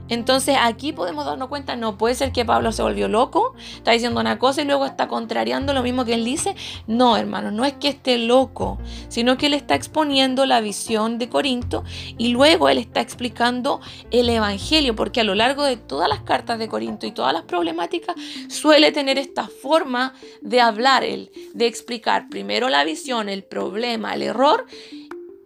Entonces 0.08 0.56
aquí 0.60 0.92
podemos 0.92 1.24
darnos 1.24 1.48
cuenta, 1.48 1.74
no 1.74 1.96
puede 1.96 2.14
ser 2.14 2.32
que 2.32 2.44
Pablo 2.44 2.72
se 2.72 2.82
volvió 2.82 3.08
loco, 3.08 3.54
está 3.76 3.92
diciendo 3.92 4.20
una 4.20 4.38
cosa 4.38 4.60
y 4.60 4.66
luego 4.66 4.84
está 4.84 5.08
contrariando 5.08 5.72
lo 5.72 5.82
mismo 5.82 6.04
que 6.04 6.12
él 6.12 6.24
dice. 6.24 6.54
No, 6.86 7.16
hermano, 7.16 7.50
no 7.50 7.64
es 7.64 7.72
que 7.74 7.88
esté 7.88 8.18
loco, 8.18 8.78
sino 9.08 9.38
que 9.38 9.46
él 9.46 9.54
está 9.54 9.74
exponiendo 9.74 10.44
la 10.44 10.60
visión 10.60 11.18
de 11.18 11.30
Corinto 11.30 11.84
y 12.18 12.28
luego 12.28 12.68
él 12.68 12.76
está 12.76 13.00
explicando 13.00 13.80
el 14.10 14.28
Evangelio, 14.28 14.94
porque 14.94 15.20
a 15.20 15.24
lo 15.24 15.34
largo 15.34 15.64
de 15.64 15.78
todas 15.78 16.10
las 16.10 16.20
cartas 16.20 16.58
de 16.58 16.68
Corinto 16.68 17.06
y 17.06 17.12
todas 17.12 17.32
las 17.32 17.44
problemáticas 17.44 18.14
suele 18.48 18.92
tener 18.92 19.16
esta 19.16 19.46
forma 19.46 20.12
de 20.42 20.60
hablar, 20.60 21.04
él, 21.04 21.30
de 21.54 21.66
explicar 21.66 22.28
primero 22.28 22.68
la 22.68 22.84
visión, 22.84 23.30
el 23.30 23.44
problema, 23.44 24.12
el 24.12 24.22
error 24.22 24.66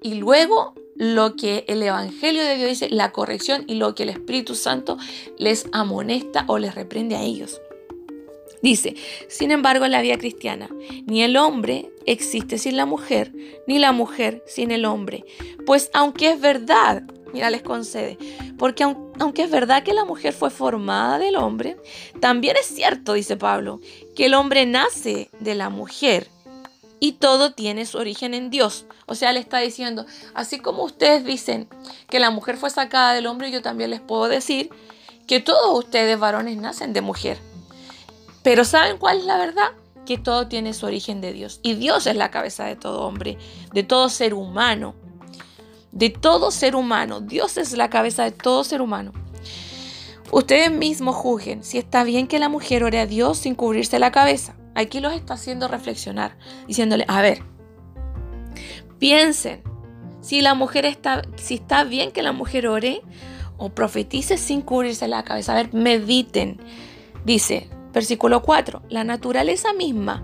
y 0.02 0.14
luego 0.14 0.74
lo 0.98 1.37
que 1.37 1.64
el 1.68 1.82
Evangelio 1.82 2.42
de 2.42 2.56
Dios 2.56 2.68
dice, 2.70 2.88
la 2.90 3.12
corrección 3.12 3.64
y 3.66 3.74
lo 3.74 3.94
que 3.94 4.04
el 4.04 4.11
Espíritu 4.11 4.54
Santo 4.54 4.98
les 5.38 5.66
amonesta 5.72 6.44
o 6.48 6.59
les 6.59 6.74
reprende 6.74 7.16
a 7.16 7.22
ellos. 7.22 7.61
Dice, 8.62 8.96
sin 9.28 9.50
embargo, 9.50 9.85
en 9.85 9.92
la 9.92 10.00
vida 10.00 10.18
cristiana, 10.18 10.68
ni 11.04 11.22
el 11.22 11.37
hombre 11.37 11.90
existe 12.06 12.59
sin 12.59 12.76
la 12.76 12.87
mujer, 12.87 13.32
ni 13.66 13.78
la 13.78 13.92
mujer 13.92 14.42
sin 14.46 14.70
el 14.70 14.87
hombre. 14.87 15.24
Pues 15.66 15.90
aunque 15.92 16.30
es 16.30 16.40
verdad, 16.40 17.02
mira, 17.32 17.50
les 17.50 17.62
concede, 17.62 18.18
porque 18.59 18.82
aunque 18.82 19.42
es 19.42 19.50
verdad 19.50 19.82
que 19.82 19.92
la 19.92 20.04
mujer 20.04 20.32
fue 20.32 20.50
formada 20.50 21.18
del 21.18 21.37
hombre, 21.37 21.76
también 22.20 22.56
es 22.59 22.66
cierto, 22.66 23.12
dice 23.12 23.37
Pablo, 23.37 23.80
que 24.16 24.26
el 24.26 24.35
hombre 24.35 24.64
nace 24.66 25.28
de 25.38 25.54
la 25.54 25.68
mujer 25.68 26.28
y 27.00 27.12
todo 27.12 27.52
tiene 27.52 27.87
su 27.87 27.98
origen 27.98 28.35
en 28.35 28.50
Dios. 28.50 28.87
O 29.06 29.14
sea, 29.14 29.32
le 29.32 29.40
está 29.40 29.59
diciendo, 29.59 30.06
así 30.35 30.59
como 30.59 30.85
ustedes 30.85 31.24
dicen 31.24 31.68
que 32.09 32.20
la 32.20 32.30
mujer 32.30 32.56
fue 32.56 32.70
sacada 32.70 33.12
del 33.12 33.26
hombre, 33.26 33.50
yo 33.50 33.62
también 33.62 33.90
les 33.90 34.00
puedo 34.00 34.28
decir 34.28 34.70
que 35.26 35.40
todos 35.40 35.78
ustedes 35.78 36.18
varones 36.18 36.56
nacen 36.56 36.92
de 36.92 37.00
mujer. 37.00 37.38
Pero 38.42 38.64
¿saben 38.64 38.98
cuál 38.98 39.18
es 39.18 39.24
la 39.24 39.38
verdad? 39.38 39.72
Que 40.06 40.18
todo 40.18 40.46
tiene 40.46 40.72
su 40.72 40.87
origen 40.87 41.20
de 41.20 41.32
Dios. 41.32 41.61
Y 41.62 41.74
Dios 41.74 42.06
es 42.06 42.16
la 42.16 42.30
cabeza 42.30 42.64
de 42.64 42.76
todo 42.76 43.02
hombre, 43.02 43.38
de 43.72 43.82
todo 43.82 44.09
ser 44.09 44.35
humano. 44.35 44.94
De 45.90 46.11
todo 46.11 46.50
ser 46.50 46.76
humano. 46.76 47.20
Dios 47.20 47.56
es 47.56 47.72
la 47.72 47.90
cabeza 47.90 48.22
de 48.24 48.30
todo 48.30 48.62
ser 48.62 48.82
humano. 48.82 49.12
Ustedes 50.30 50.70
mismos 50.70 51.16
juzguen 51.16 51.62
si 51.62 51.78
está 51.78 52.04
bien 52.04 52.26
que 52.26 52.38
la 52.38 52.48
mujer 52.48 52.85
ore 52.85 53.00
a 53.00 53.06
Dios 53.06 53.38
sin 53.38 53.54
cubrirse 53.54 53.98
la 53.98 54.12
cabeza. 54.12 54.56
Aquí 54.76 55.00
los 55.00 55.14
está 55.14 55.34
haciendo 55.34 55.68
reflexionar, 55.68 56.36
diciéndole, 56.68 57.06
a 57.08 57.22
ver, 57.22 57.42
piensen, 58.98 59.62
si 60.20 60.42
la 60.42 60.52
mujer 60.54 60.84
está, 60.84 61.22
si 61.36 61.54
está 61.54 61.84
bien 61.84 62.12
que 62.12 62.22
la 62.22 62.32
mujer 62.32 62.68
ore 62.68 63.00
o 63.56 63.70
profetice 63.70 64.36
sin 64.36 64.60
cubrirse 64.60 65.08
la 65.08 65.24
cabeza. 65.24 65.52
A 65.52 65.56
ver, 65.56 65.72
mediten. 65.72 66.60
Dice, 67.24 67.70
versículo 67.94 68.42
4, 68.42 68.82
la 68.90 69.02
naturaleza 69.02 69.72
misma 69.72 70.22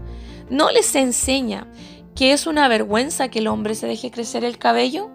no 0.50 0.70
les 0.70 0.94
enseña 0.96 1.66
que 2.14 2.32
es 2.32 2.46
una 2.46 2.68
vergüenza 2.68 3.28
que 3.28 3.38
el 3.38 3.46
hombre 3.46 3.74
se 3.74 3.86
deje 3.86 4.10
crecer 4.10 4.44
el 4.44 4.58
cabello. 4.58 5.10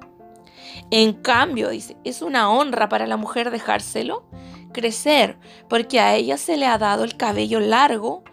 En 0.90 1.14
cambio, 1.14 1.70
dice, 1.70 1.96
es 2.04 2.24
una 2.24 2.50
honra 2.50 2.90
para 2.90 3.06
la 3.06 3.18
mujer 3.18 3.52
dejárselo 3.52 4.28
crecer, 4.74 5.38
porque 5.70 6.00
a 6.00 6.16
ella 6.16 6.38
se 6.38 6.58
le 6.58 6.66
ha 6.66 6.78
dado 6.78 7.04
el 7.04 7.18
cabello 7.18 7.60
largo 7.60 8.24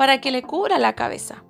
para 0.00 0.22
que 0.22 0.30
le 0.30 0.42
cubra 0.42 0.78
la 0.78 0.94
cabeza. 0.94 1.44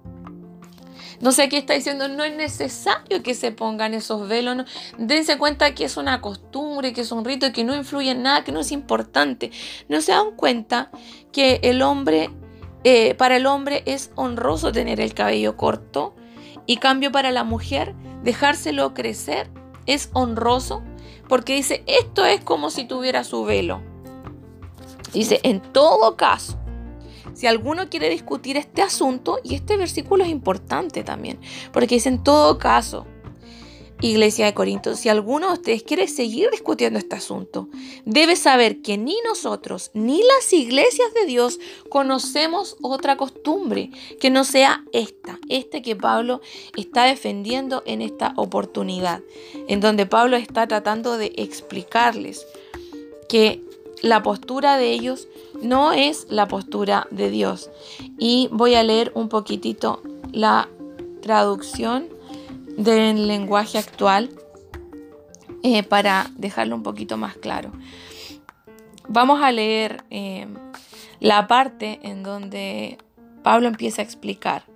No 1.21 1.31
sé 1.31 1.49
qué 1.49 1.57
está 1.57 1.75
diciendo, 1.75 2.09
no 2.09 2.25
es 2.25 2.35
necesario 2.35 3.23
que 3.23 3.35
se 3.35 3.53
pongan 3.53 3.95
esos 3.95 4.27
velos. 4.27 4.67
Dense 4.99 5.39
cuenta 5.39 5.73
que 5.73 5.85
es 5.85 5.97
una 5.97 6.21
costumbre, 6.21 6.93
que 6.93 7.03
es 7.03 7.13
un 7.13 7.25
rito, 7.25 7.53
que 7.53 7.63
no 7.63 7.77
influye 7.77 8.11
en 8.11 8.25
nada, 8.25 8.43
que 8.43 8.51
no 8.51 8.59
es 8.59 8.73
importante. 8.73 9.53
No 9.89 10.01
se 10.01 10.11
dan 10.11 10.33
cuenta 10.35 10.91
que 11.31 11.61
el 11.63 11.81
hombre, 11.83 12.31
eh, 12.83 13.15
para 13.15 13.37
el 13.37 13.47
hombre 13.47 13.85
es 13.87 14.11
honroso 14.17 14.73
tener 14.73 14.99
el 14.99 15.15
cabello 15.15 15.57
corto 15.57 16.17
y 16.67 16.79
cambio 16.79 17.13
para 17.13 17.31
la 17.31 17.45
mujer, 17.45 17.95
dejárselo 18.25 18.95
crecer 18.95 19.49
es 19.87 20.11
honroso 20.13 20.83
porque 21.29 21.55
dice, 21.55 21.85
esto 21.87 22.25
es 22.25 22.43
como 22.43 22.71
si 22.71 22.85
tuviera 22.85 23.23
su 23.23 23.45
velo. 23.45 23.81
Dice, 25.13 25.39
en 25.45 25.61
todo 25.61 26.17
caso, 26.17 26.60
si 27.35 27.47
alguno 27.47 27.89
quiere 27.89 28.09
discutir 28.11 28.57
este 28.57 28.83
asunto, 28.83 29.39
y 29.43 29.55
este 29.55 29.77
versículo 29.77 30.25
es 30.25 30.31
importante 30.31 31.03
también, 31.03 31.39
porque 31.73 31.97
dice 31.97 32.09
en 32.09 32.23
todo 32.23 32.59
caso, 32.59 33.07
Iglesia 34.03 34.47
de 34.47 34.55
Corinto, 34.55 34.97
si 34.97 35.11
alguno 35.11 35.49
de 35.49 35.53
ustedes 35.55 35.83
quiere 35.83 36.09
seguir 36.09 36.49
discutiendo 36.51 36.99
este 36.99 37.17
asunto, 37.17 37.69
debe 38.07 38.35
saber 38.35 38.81
que 38.81 38.97
ni 38.97 39.17
nosotros 39.27 39.91
ni 39.93 40.23
las 40.23 40.53
iglesias 40.55 41.13
de 41.13 41.27
Dios 41.27 41.61
conocemos 41.91 42.77
otra 42.81 43.19
costumbre 43.19 43.91
que 44.19 44.31
no 44.31 44.45
sea 44.45 44.85
esta, 44.93 45.39
este 45.51 45.83
que 45.83 45.97
Pablo 45.97 46.41
está 46.77 47.05
defendiendo 47.05 47.83
en 47.85 48.01
esta 48.01 48.33
oportunidad, 48.37 49.21
en 49.69 49.81
donde 49.81 50.07
Pablo 50.07 50.37
está 50.37 50.67
tratando 50.67 51.19
de 51.19 51.33
explicarles 51.37 52.47
que 53.29 53.63
la 54.01 54.23
postura 54.23 54.79
de 54.79 54.93
ellos 54.93 55.29
no 55.63 55.93
es 55.93 56.27
la 56.31 56.49
postura 56.49 57.07
de 57.11 57.31
Dios. 57.31 57.71
Y 58.19 58.49
voy 58.53 58.75
a 58.75 58.83
leer 58.83 59.13
un 59.15 59.29
poquitito 59.29 60.03
la 60.33 60.69
traducción 61.23 62.09
del 62.77 63.27
lenguaje 63.29 63.79
actual 63.79 64.31
eh, 65.63 65.83
para 65.83 66.31
dejarlo 66.37 66.77
un 66.77 66.83
poquito 66.83 67.17
más 67.17 67.37
claro. 67.37 67.73
Vamos 69.09 69.43
a 69.43 69.53
leer 69.53 70.05
eh, 70.11 70.47
la 71.19 71.47
parte 71.47 72.01
en 72.03 72.23
donde 72.23 72.99
Pablo 73.43 73.69
empieza 73.69 74.03
a 74.03 74.05
explicar. 74.05 74.70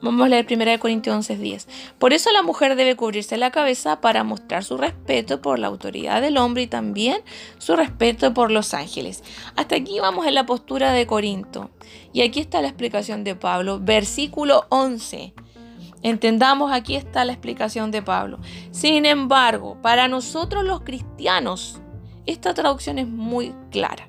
Vamos 0.00 0.26
a 0.26 0.28
leer 0.28 0.46
1 0.48 0.78
Corintios 0.78 1.28
11:10. 1.28 1.66
Por 1.98 2.12
eso 2.12 2.30
la 2.32 2.42
mujer 2.42 2.76
debe 2.76 2.94
cubrirse 2.94 3.36
la 3.36 3.50
cabeza 3.50 4.00
para 4.00 4.22
mostrar 4.22 4.62
su 4.62 4.76
respeto 4.76 5.42
por 5.42 5.58
la 5.58 5.66
autoridad 5.66 6.22
del 6.22 6.38
hombre 6.38 6.62
y 6.62 6.66
también 6.68 7.20
su 7.58 7.74
respeto 7.74 8.32
por 8.32 8.52
los 8.52 8.74
ángeles. 8.74 9.24
Hasta 9.56 9.74
aquí 9.74 9.98
vamos 9.98 10.26
en 10.26 10.34
la 10.34 10.46
postura 10.46 10.92
de 10.92 11.06
Corinto. 11.06 11.70
Y 12.12 12.22
aquí 12.22 12.38
está 12.40 12.62
la 12.62 12.68
explicación 12.68 13.24
de 13.24 13.34
Pablo, 13.34 13.80
versículo 13.80 14.66
11. 14.68 15.34
Entendamos, 16.02 16.70
aquí 16.70 16.94
está 16.94 17.24
la 17.24 17.32
explicación 17.32 17.90
de 17.90 18.02
Pablo. 18.02 18.38
Sin 18.70 19.04
embargo, 19.04 19.78
para 19.82 20.06
nosotros 20.06 20.64
los 20.64 20.82
cristianos, 20.82 21.80
esta 22.24 22.54
traducción 22.54 23.00
es 23.00 23.08
muy 23.08 23.52
clara. 23.72 24.08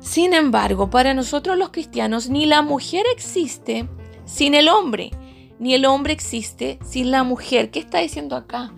Sin 0.00 0.34
embargo, 0.34 0.90
para 0.90 1.14
nosotros 1.14 1.56
los 1.56 1.70
cristianos, 1.70 2.28
ni 2.28 2.44
la 2.44 2.60
mujer 2.60 3.06
existe 3.14 3.88
sin 4.24 4.54
el 4.54 4.68
hombre, 4.68 5.10
ni 5.58 5.74
el 5.74 5.86
hombre 5.86 6.12
existe 6.12 6.78
sin 6.84 7.10
la 7.10 7.22
mujer. 7.22 7.70
¿Qué 7.70 7.78
está 7.78 7.98
diciendo 7.98 8.36
acá? 8.36 8.72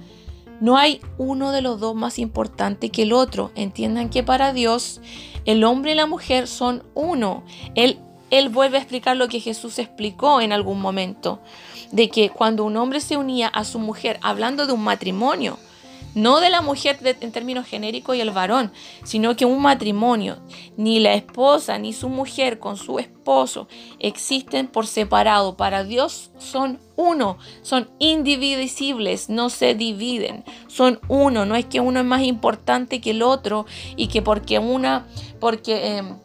No 0.61 0.77
hay 0.77 1.01
uno 1.19 1.53
de 1.53 1.63
los 1.63 1.81
dos 1.81 1.95
más 1.95 2.19
importante 2.19 2.91
que 2.91 3.03
el 3.03 3.13
otro. 3.13 3.51
Entiendan 3.55 4.11
que 4.11 4.23
para 4.23 4.53
Dios 4.53 5.01
el 5.45 5.65
hombre 5.65 5.93
y 5.93 5.95
la 5.95 6.07
mujer 6.07 6.47
son 6.47 6.85
uno. 6.95 7.43
Él, 7.75 7.99
él 8.31 8.49
vuelve 8.49 8.79
a 8.79 8.81
explicar 8.81 9.17
lo 9.17 9.29
que 9.29 9.41
Jesús 9.41 9.79
explicó 9.79 10.41
en 10.41 10.53
algún 10.53 10.81
momento, 10.81 11.41
de 11.93 12.09
que 12.09 12.31
cuando 12.31 12.65
un 12.65 12.77
hombre 12.77 13.01
se 13.01 13.17
unía 13.17 13.49
a 13.49 13.65
su 13.65 13.79
mujer, 13.79 14.19
hablando 14.23 14.67
de 14.67 14.73
un 14.73 14.85
matrimonio, 14.85 15.59
no 16.15 16.41
de 16.41 16.51
la 16.51 16.61
mujer 16.61 16.99
en 17.21 17.33
términos 17.33 17.67
genéricos 17.67 18.17
y 18.17 18.21
el 18.21 18.31
varón, 18.31 18.73
sino 19.05 19.37
que 19.37 19.45
un 19.45 19.61
matrimonio, 19.63 20.39
ni 20.77 21.01
la 21.01 21.15
esposa 21.15 21.79
ni 21.79 21.93
su 21.93 22.09
mujer 22.09 22.59
con 22.59 22.77
su 22.77 22.99
esposo 22.99 23.69
existen 23.99 24.69
por 24.69 24.87
separado. 24.87 25.57
Para 25.57 25.85
Dios 25.85 26.31
son 26.39 26.79
uno, 26.97 27.39
son 27.63 27.89
indivisibles, 27.99 29.29
no 29.29 29.51
se 29.51 29.75
dividen, 29.75 30.45
son 30.69 31.01
uno. 31.09 31.47
No 31.47 31.57
es 31.57 31.67
que 31.67 31.81
uno 31.81 32.01
es 32.01 32.07
más 32.07 32.23
importante 32.23 33.01
que 33.01 33.11
el 33.11 33.23
otro 33.23 33.67
y 33.97 34.09
que 34.09 34.23
porque 34.23 34.59
una, 34.59 35.07
porque... 35.41 35.99
Em, 35.99 36.24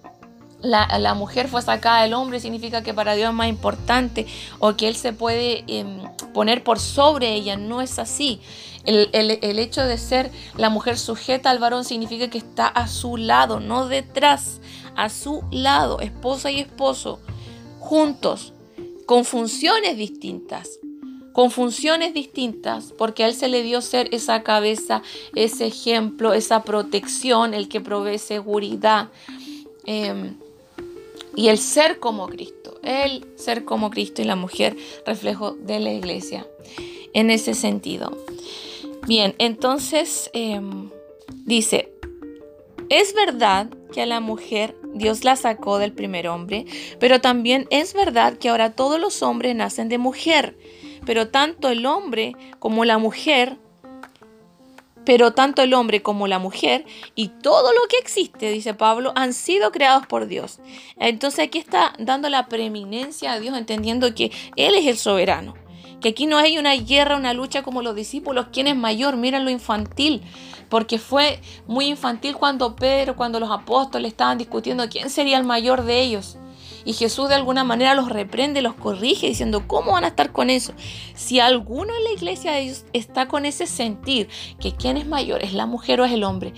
la, 0.62 1.13
mujer 1.13 1.48
fue 1.48 1.62
sacada 1.62 2.04
del 2.04 2.13
hombre 2.13 2.39
significa 2.39 2.84
que 2.84 2.93
para 2.93 3.15
Dios 3.15 3.30
es 3.30 3.36
más 3.36 3.48
importante 3.48 4.28
o 4.60 4.76
que 4.76 4.88
Él 4.88 4.95
se 4.95 5.13
puede 5.13 5.63
em, 5.67 6.02
poner 6.34 6.63
por 6.63 6.80
sobre 6.80 7.34
ella. 7.34 7.56
No 7.56 7.82
es 7.82 8.00
así. 8.00 8.41
El, 8.86 9.60
hecho 9.60 9.84
de 9.84 9.98
ser 9.98 10.32
la 10.58 10.69
mujer 10.69 10.98
sujeta 10.98 11.50
al 11.50 11.60
varón 11.60 11.86
significa 11.86 12.30
que 12.30 12.38
está 12.38 12.67
a 12.67 12.88
su 12.88 13.17
lado, 13.17 13.60
no 13.60 13.88
detrás, 13.88 14.62
a 14.95 15.10
su 15.10 15.43
lado, 15.52 16.00
esposa 16.00 16.50
y 16.50 16.60
esposo, 16.60 17.19
juntos, 17.80 18.54
con 19.06 19.26
funciones 19.26 19.98
distintas. 19.98 20.80
Con 21.34 21.52
funciones 21.52 22.13
distintas, 22.13 22.91
porque 22.98 23.24
a 23.24 23.28
él 23.28 23.36
se 23.36 23.48
le 23.48 23.62
dio 23.62 23.82
ser 23.82 24.10
esa 24.13 24.43
cabeza, 24.43 25.04
ese 25.36 25.67
ejemplo, 25.67 26.34
esa 26.34 26.63
protección, 26.63 27.54
el 27.54 27.69
que 27.69 27.80
provee 27.80 28.17
seguridad. 28.17 29.10
Em, 29.86 30.36
y 31.39 31.47
el 31.47 31.58
ser 31.58 32.02
como 32.02 32.28
Cristo, 32.28 32.82
el 32.84 33.25
ser 33.38 33.63
como 33.63 33.91
Cristo 33.91 34.21
y 34.21 34.25
la 34.25 34.36
mujer, 34.36 34.75
reflejo 35.06 35.54
de 35.54 35.80
la 35.80 35.93
iglesia. 35.93 36.45
En 37.13 37.30
ese 37.30 37.54
sentido. 37.54 38.12
Bien, 39.08 39.36
entonces 39.38 40.30
em, 40.34 40.89
dice, 41.45 41.93
es 42.89 43.13
verdad 43.13 43.69
que 43.93 44.02
a 44.02 44.06
la 44.06 44.19
mujer 44.19 44.75
Dios 44.93 45.23
la 45.23 45.38
sacó 45.38 45.78
del 45.78 45.93
primer 45.93 46.28
hombre, 46.28 46.65
pero 46.99 47.21
también 47.21 47.67
es 47.69 47.93
verdad 47.93 48.38
que 48.38 48.49
ahora 48.49 48.75
todos 48.75 48.99
los 48.99 49.23
hombres 49.23 49.56
nacen 49.56 49.88
de 49.88 49.97
mujer, 49.97 50.58
pero 51.06 51.30
tanto 51.30 51.69
el 51.69 51.86
hombre 51.86 52.36
como 52.60 52.84
la 52.84 52.97
mujer, 52.97 53.58
pero 55.06 55.32
tanto 55.32 55.62
el 55.62 55.74
hombre 55.74 56.02
como 56.02 56.28
la 56.28 56.40
mujer 56.40 56.86
y 57.16 57.30
todo 57.30 57.74
lo 57.74 57.82
que 57.90 57.98
existe, 57.98 58.52
dice 58.52 58.74
Pablo, 58.74 59.12
han 59.16 59.34
sido 59.34 59.72
creados 59.72 60.06
por 60.08 60.28
Dios. 60.28 60.60
Entonces 60.98 61.46
aquí 61.46 61.58
está 61.58 61.94
dando 61.98 62.30
la 62.30 62.48
preeminencia 62.48 63.34
a 63.34 63.40
Dios, 63.40 63.58
entendiendo 63.58 64.14
que 64.14 64.32
Él 64.56 64.76
es 64.76 64.86
el 64.86 64.98
soberano 64.98 65.56
que 66.00 66.10
aquí 66.10 66.26
no 66.26 66.38
hay 66.38 66.58
una 66.58 66.74
guerra, 66.76 67.18
una 67.18 67.34
lucha 67.34 67.64
como 67.64 67.82
los 67.82 67.96
discípulos, 67.96 68.48
quién 68.52 68.68
es 68.68 68.76
mayor, 68.76 69.18
miren 69.18 69.44
lo 69.44 69.52
infantil, 69.52 70.22
porque 70.70 70.98
fue 70.98 71.42
muy 71.68 71.88
infantil 71.88 72.36
cuando 72.36 72.76
Pedro, 72.76 73.16
cuando 73.16 73.40
los 73.40 73.52
apóstoles 73.52 74.12
estaban 74.12 74.38
discutiendo 74.38 74.88
quién 74.90 75.10
sería 75.10 75.38
el 75.38 75.44
mayor 75.44 75.84
de 75.84 76.02
ellos. 76.02 76.38
Y 76.86 76.94
Jesús 76.94 77.30
de 77.30 77.36
alguna 77.36 77.63
manera 77.63 77.94
los 77.94 78.10
reprende, 78.10 78.62
los 78.62 78.76
corrige, 78.76 79.28
diciendo, 79.28 79.68
¿cómo 79.68 79.94
van 79.94 80.04
a 80.04 80.10
estar 80.10 80.32
con 80.32 80.50
eso? 80.50 80.74
Si 81.15 81.39
alguno 81.39 81.94
en 81.96 82.04
la 82.04 82.12
iglesia 82.12 82.54
de 82.54 82.62
Dios 82.62 82.86
está 82.94 83.28
con 83.28 83.46
ese 83.46 83.68
sentir, 83.68 84.30
que 84.60 84.74
quién 84.74 84.98
es 84.98 85.08
mayor, 85.08 85.44
es 85.44 85.54
la 85.54 85.65
mujer 85.65 86.02
o 86.02 86.06
es 86.06 86.12
el 86.12 86.24
hombre, 86.24 86.54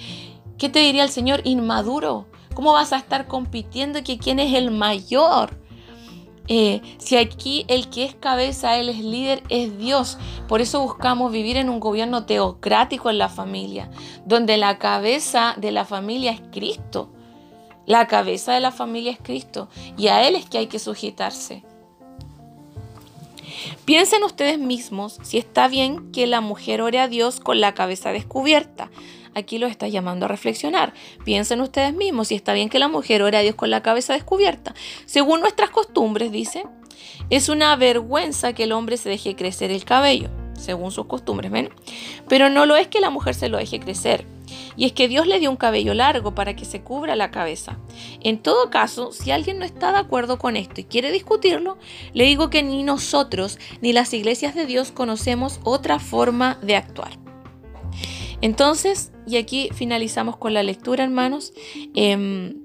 ¿qué 0.57 0.69
te 0.69 0.79
diría 0.79 1.03
el 1.03 1.09
Señor? 1.09 1.41
Inmaduro. 1.43 2.27
¿Cómo 2.53 2.73
vas 2.73 2.91
a 2.93 2.97
estar 2.97 3.27
compitiendo 3.27 4.03
que 4.03 4.17
quién 4.17 4.39
es 4.39 4.53
el 4.53 4.71
mayor? 4.71 5.61
Eh, 6.47 6.81
si 6.97 7.15
aquí 7.15 7.65
el 7.69 7.89
que 7.89 8.03
es 8.03 8.15
cabeza, 8.15 8.77
él 8.77 8.89
es 8.89 8.99
líder, 8.99 9.41
es 9.47 9.77
Dios. 9.77 10.17
Por 10.49 10.59
eso 10.59 10.81
buscamos 10.81 11.31
vivir 11.31 11.55
en 11.55 11.69
un 11.69 11.79
gobierno 11.79 12.25
teocrático 12.25 13.09
en 13.09 13.19
la 13.19 13.29
familia, 13.29 13.89
donde 14.25 14.57
la 14.57 14.77
cabeza 14.77 15.55
de 15.57 15.71
la 15.71 15.85
familia 15.85 16.31
es 16.31 16.41
Cristo. 16.51 17.09
La 17.91 18.07
cabeza 18.07 18.53
de 18.53 18.61
la 18.61 18.71
familia 18.71 19.11
es 19.11 19.17
Cristo 19.21 19.67
y 19.97 20.07
a 20.07 20.25
Él 20.25 20.35
es 20.35 20.45
que 20.45 20.57
hay 20.57 20.67
que 20.67 20.79
sujetarse. 20.79 21.61
Piensen 23.83 24.23
ustedes 24.23 24.57
mismos 24.57 25.19
si 25.23 25.37
está 25.37 25.67
bien 25.67 26.09
que 26.13 26.25
la 26.25 26.39
mujer 26.39 26.81
ore 26.81 27.01
a 27.01 27.09
Dios 27.09 27.41
con 27.41 27.59
la 27.59 27.73
cabeza 27.73 28.13
descubierta 28.13 28.89
aquí 29.33 29.57
lo 29.57 29.67
está 29.67 29.89
llamando 29.89 30.25
a 30.25 30.29
reflexionar. 30.29 30.93
Piensen 31.25 31.59
ustedes 31.59 31.93
mismos 31.93 32.29
si 32.29 32.35
está 32.35 32.53
bien 32.53 32.69
que 32.69 32.79
la 32.79 32.87
mujer 32.87 33.23
ore 33.23 33.35
a 33.35 33.41
Dios 33.41 33.55
con 33.55 33.69
la 33.69 33.81
cabeza 33.81 34.13
descubierta. 34.13 34.73
Según 35.05 35.41
nuestras 35.41 35.69
costumbres, 35.69 36.31
dice, 36.31 36.63
es 37.29 37.49
una 37.49 37.75
vergüenza 37.75 38.53
que 38.53 38.63
el 38.63 38.71
hombre 38.71 38.95
se 38.95 39.09
deje 39.09 39.35
crecer 39.35 39.69
el 39.69 39.83
cabello. 39.83 40.29
Según 40.61 40.91
sus 40.91 41.05
costumbres, 41.05 41.51
¿ven? 41.51 41.69
Pero 42.27 42.49
no 42.49 42.65
lo 42.65 42.75
es 42.75 42.87
que 42.87 43.01
la 43.01 43.09
mujer 43.09 43.35
se 43.35 43.49
lo 43.49 43.57
deje 43.57 43.79
crecer. 43.79 44.25
Y 44.75 44.85
es 44.85 44.93
que 44.93 45.07
Dios 45.07 45.27
le 45.27 45.39
dio 45.39 45.49
un 45.49 45.57
cabello 45.57 45.93
largo 45.93 46.35
para 46.35 46.55
que 46.55 46.65
se 46.65 46.81
cubra 46.81 47.15
la 47.15 47.31
cabeza. 47.31 47.77
En 48.21 48.37
todo 48.37 48.69
caso, 48.69 49.11
si 49.11 49.31
alguien 49.31 49.59
no 49.59 49.65
está 49.65 49.91
de 49.91 49.99
acuerdo 49.99 50.37
con 50.37 50.57
esto 50.57 50.81
y 50.81 50.85
quiere 50.85 51.11
discutirlo, 51.11 51.77
le 52.13 52.25
digo 52.25 52.49
que 52.49 52.63
ni 52.63 52.83
nosotros 52.83 53.59
ni 53.81 53.93
las 53.93 54.13
iglesias 54.13 54.55
de 54.55 54.65
Dios 54.65 54.91
conocemos 54.91 55.59
otra 55.63 55.99
forma 55.99 56.57
de 56.61 56.75
actuar. 56.75 57.19
Entonces, 58.41 59.11
y 59.27 59.37
aquí 59.37 59.69
finalizamos 59.73 60.35
con 60.37 60.53
la 60.53 60.63
lectura, 60.63 61.03
hermanos. 61.03 61.53
Eh, 61.93 62.55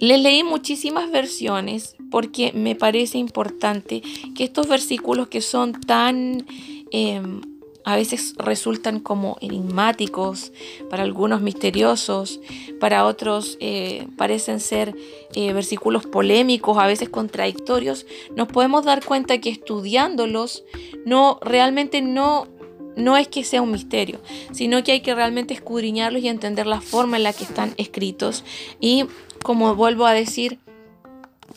les 0.00 0.18
leí 0.18 0.42
muchísimas 0.42 1.10
versiones 1.10 1.94
porque 2.10 2.52
me 2.54 2.74
parece 2.74 3.18
importante 3.18 4.02
que 4.34 4.44
estos 4.44 4.66
versículos 4.66 5.28
que 5.28 5.42
son 5.42 5.72
tan... 5.72 6.46
Em, 6.90 7.40
a 7.84 7.96
veces 7.96 8.34
resultan 8.36 9.00
como 9.00 9.38
enigmáticos, 9.40 10.52
para 10.90 11.02
algunos 11.02 11.40
misteriosos, 11.40 12.40
para 12.78 13.06
otros 13.06 13.56
eh, 13.60 14.06
parecen 14.16 14.60
ser 14.60 14.94
eh, 15.34 15.52
versículos 15.52 16.06
polémicos, 16.06 16.78
a 16.78 16.86
veces 16.86 17.08
contradictorios, 17.08 18.06
nos 18.36 18.48
podemos 18.48 18.84
dar 18.84 19.04
cuenta 19.04 19.38
que 19.38 19.48
estudiándolos 19.48 20.64
no 21.06 21.38
realmente 21.42 22.02
no 22.02 22.48
no 22.96 23.16
es 23.16 23.28
que 23.28 23.44
sea 23.44 23.62
un 23.62 23.70
misterio, 23.70 24.20
sino 24.52 24.82
que 24.82 24.92
hay 24.92 25.00
que 25.00 25.14
realmente 25.14 25.54
escudriñarlos 25.54 26.22
y 26.22 26.28
entender 26.28 26.66
la 26.66 26.80
forma 26.80 27.16
en 27.16 27.22
la 27.22 27.32
que 27.32 27.44
están 27.44 27.72
escritos. 27.76 28.44
Y 28.80 29.04
como 29.42 29.74
vuelvo 29.74 30.06
a 30.06 30.12
decir, 30.12 30.58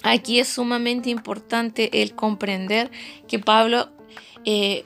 aquí 0.04 0.40
es 0.40 0.48
sumamente 0.48 1.10
importante 1.10 2.02
el 2.02 2.16
comprender 2.16 2.92
que 3.28 3.40
Pablo 3.40 3.90
eh, 4.46 4.86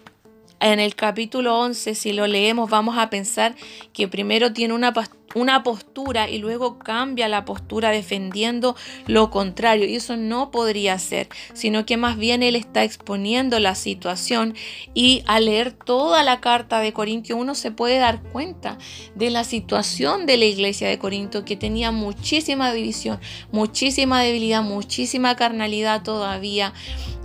en 0.60 0.80
el 0.80 0.96
capítulo 0.96 1.60
11, 1.60 1.96
si 1.96 2.14
lo 2.14 2.28
leemos, 2.28 2.70
vamos 2.70 2.98
a 2.98 3.10
pensar 3.10 3.56
que 3.94 4.08
primero 4.08 4.54
tiene 4.54 4.74
una, 4.74 4.94
una 5.36 5.62
postura 5.62 6.30
y 6.30 6.40
luego 6.40 6.80
cambia 6.80 7.28
la 7.28 7.46
postura 7.46 7.92
defendiendo 7.92 8.76
lo 9.06 9.30
contrario. 9.30 9.86
Y 9.88 9.96
eso 9.96 10.18
no 10.18 10.50
podría 10.50 10.98
ser, 10.98 11.30
sino 11.54 11.86
que 11.86 11.98
más 11.98 12.18
bien 12.18 12.42
él 12.42 12.56
está 12.56 12.84
exponiendo 12.84 13.60
la 13.60 13.76
situación 13.76 14.56
y 14.94 15.24
al 15.28 15.46
leer 15.46 15.74
toda 15.74 16.24
la 16.24 16.42
carta 16.42 16.80
de 16.80 16.94
Corintio 16.94 17.38
uno 17.38 17.54
se 17.54 17.72
puede 17.72 18.00
dar 18.00 18.24
cuenta 18.24 18.78
de 19.16 19.30
la 19.30 19.44
situación 19.44 20.26
de 20.26 20.38
la 20.38 20.46
iglesia 20.46 20.88
de 20.88 20.98
Corinto 20.98 21.46
que 21.46 21.56
tenía 21.56 21.92
muchísima 21.92 22.74
división, 22.74 23.20
muchísima 23.52 24.22
debilidad, 24.24 24.64
muchísima 24.64 25.36
carnalidad 25.36 26.02
todavía 26.02 26.74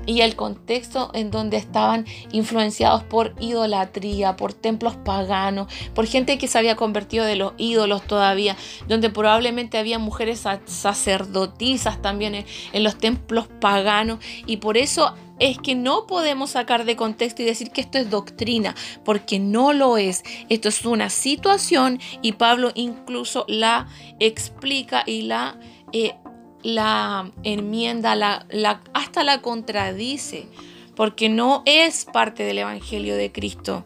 y 0.06 0.20
el 0.20 0.36
contexto 0.36 1.10
en 1.14 1.30
donde 1.30 1.56
estaban 1.56 2.06
influenciados 2.32 3.02
por 3.04 3.34
idolatría, 3.40 4.36
por 4.36 4.52
templos 4.52 4.96
paganos, 4.96 5.72
por 5.94 6.06
gente 6.06 6.38
que 6.38 6.48
se 6.48 6.58
había 6.58 6.76
convertido 6.76 7.24
de 7.24 7.36
los 7.36 7.52
ídolos 7.58 8.02
todavía, 8.06 8.56
donde 8.88 9.10
probablemente 9.10 9.78
había 9.78 9.98
mujeres 9.98 10.44
sacerdotisas 10.66 12.00
también 12.02 12.44
en, 12.72 12.82
los 12.82 12.98
templos 12.98 13.48
paganos 13.60 14.18
y 14.46 14.58
por 14.58 14.76
eso 14.76 15.14
es 15.38 15.58
que 15.58 15.74
no 15.74 16.06
podemos 16.06 16.50
sacar 16.50 16.84
de 16.84 16.96
contexto 16.96 17.42
y 17.42 17.46
decir 17.46 17.70
que 17.70 17.80
esto 17.80 17.98
es 17.98 18.10
doctrina, 18.10 18.76
porque 19.04 19.40
no 19.40 19.72
lo 19.72 19.96
es. 19.96 20.22
Esto 20.48 20.68
es 20.68 20.84
una 20.84 21.10
situación 21.10 21.98
y 22.20 22.32
Pablo 22.32 22.70
incluso 22.74 23.44
la 23.48 23.88
explica 24.20 25.02
y 25.04 25.22
la 25.22 25.58
eh, 25.92 26.14
la 26.62 27.30
enmienda, 27.42 28.14
la, 28.14 28.46
hasta 28.94 29.24
la 29.24 29.40
contradice, 29.40 30.46
porque 30.94 31.28
no 31.28 31.62
es 31.66 32.04
parte 32.04 32.44
del 32.44 32.58
Evangelio 32.58 33.16
de 33.16 33.32
Cristo, 33.32 33.84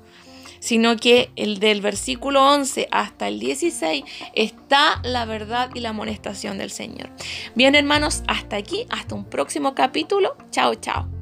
sino 0.61 0.97
que 0.97 1.31
el 1.37 1.59
del 1.59 1.81
versículo 1.81 2.45
11 2.45 2.89
hasta 2.91 3.29
el 3.29 3.39
16 3.39 4.05
está 4.35 5.01
la 5.05 5.25
verdad 5.25 5.71
y 5.75 5.81
la 5.81 5.91
amonestación 5.91 6.59
del 6.59 6.71
Señor. 6.71 7.11
Bien 7.55 7.75
hermanos, 7.75 8.23
hasta 8.27 8.57
aquí, 8.57 8.87
hasta 8.91 9.15
un 9.15 9.25
próximo 9.25 9.75
capítulo. 9.75 10.37
Chao, 10.51 10.75
chao. 10.75 11.16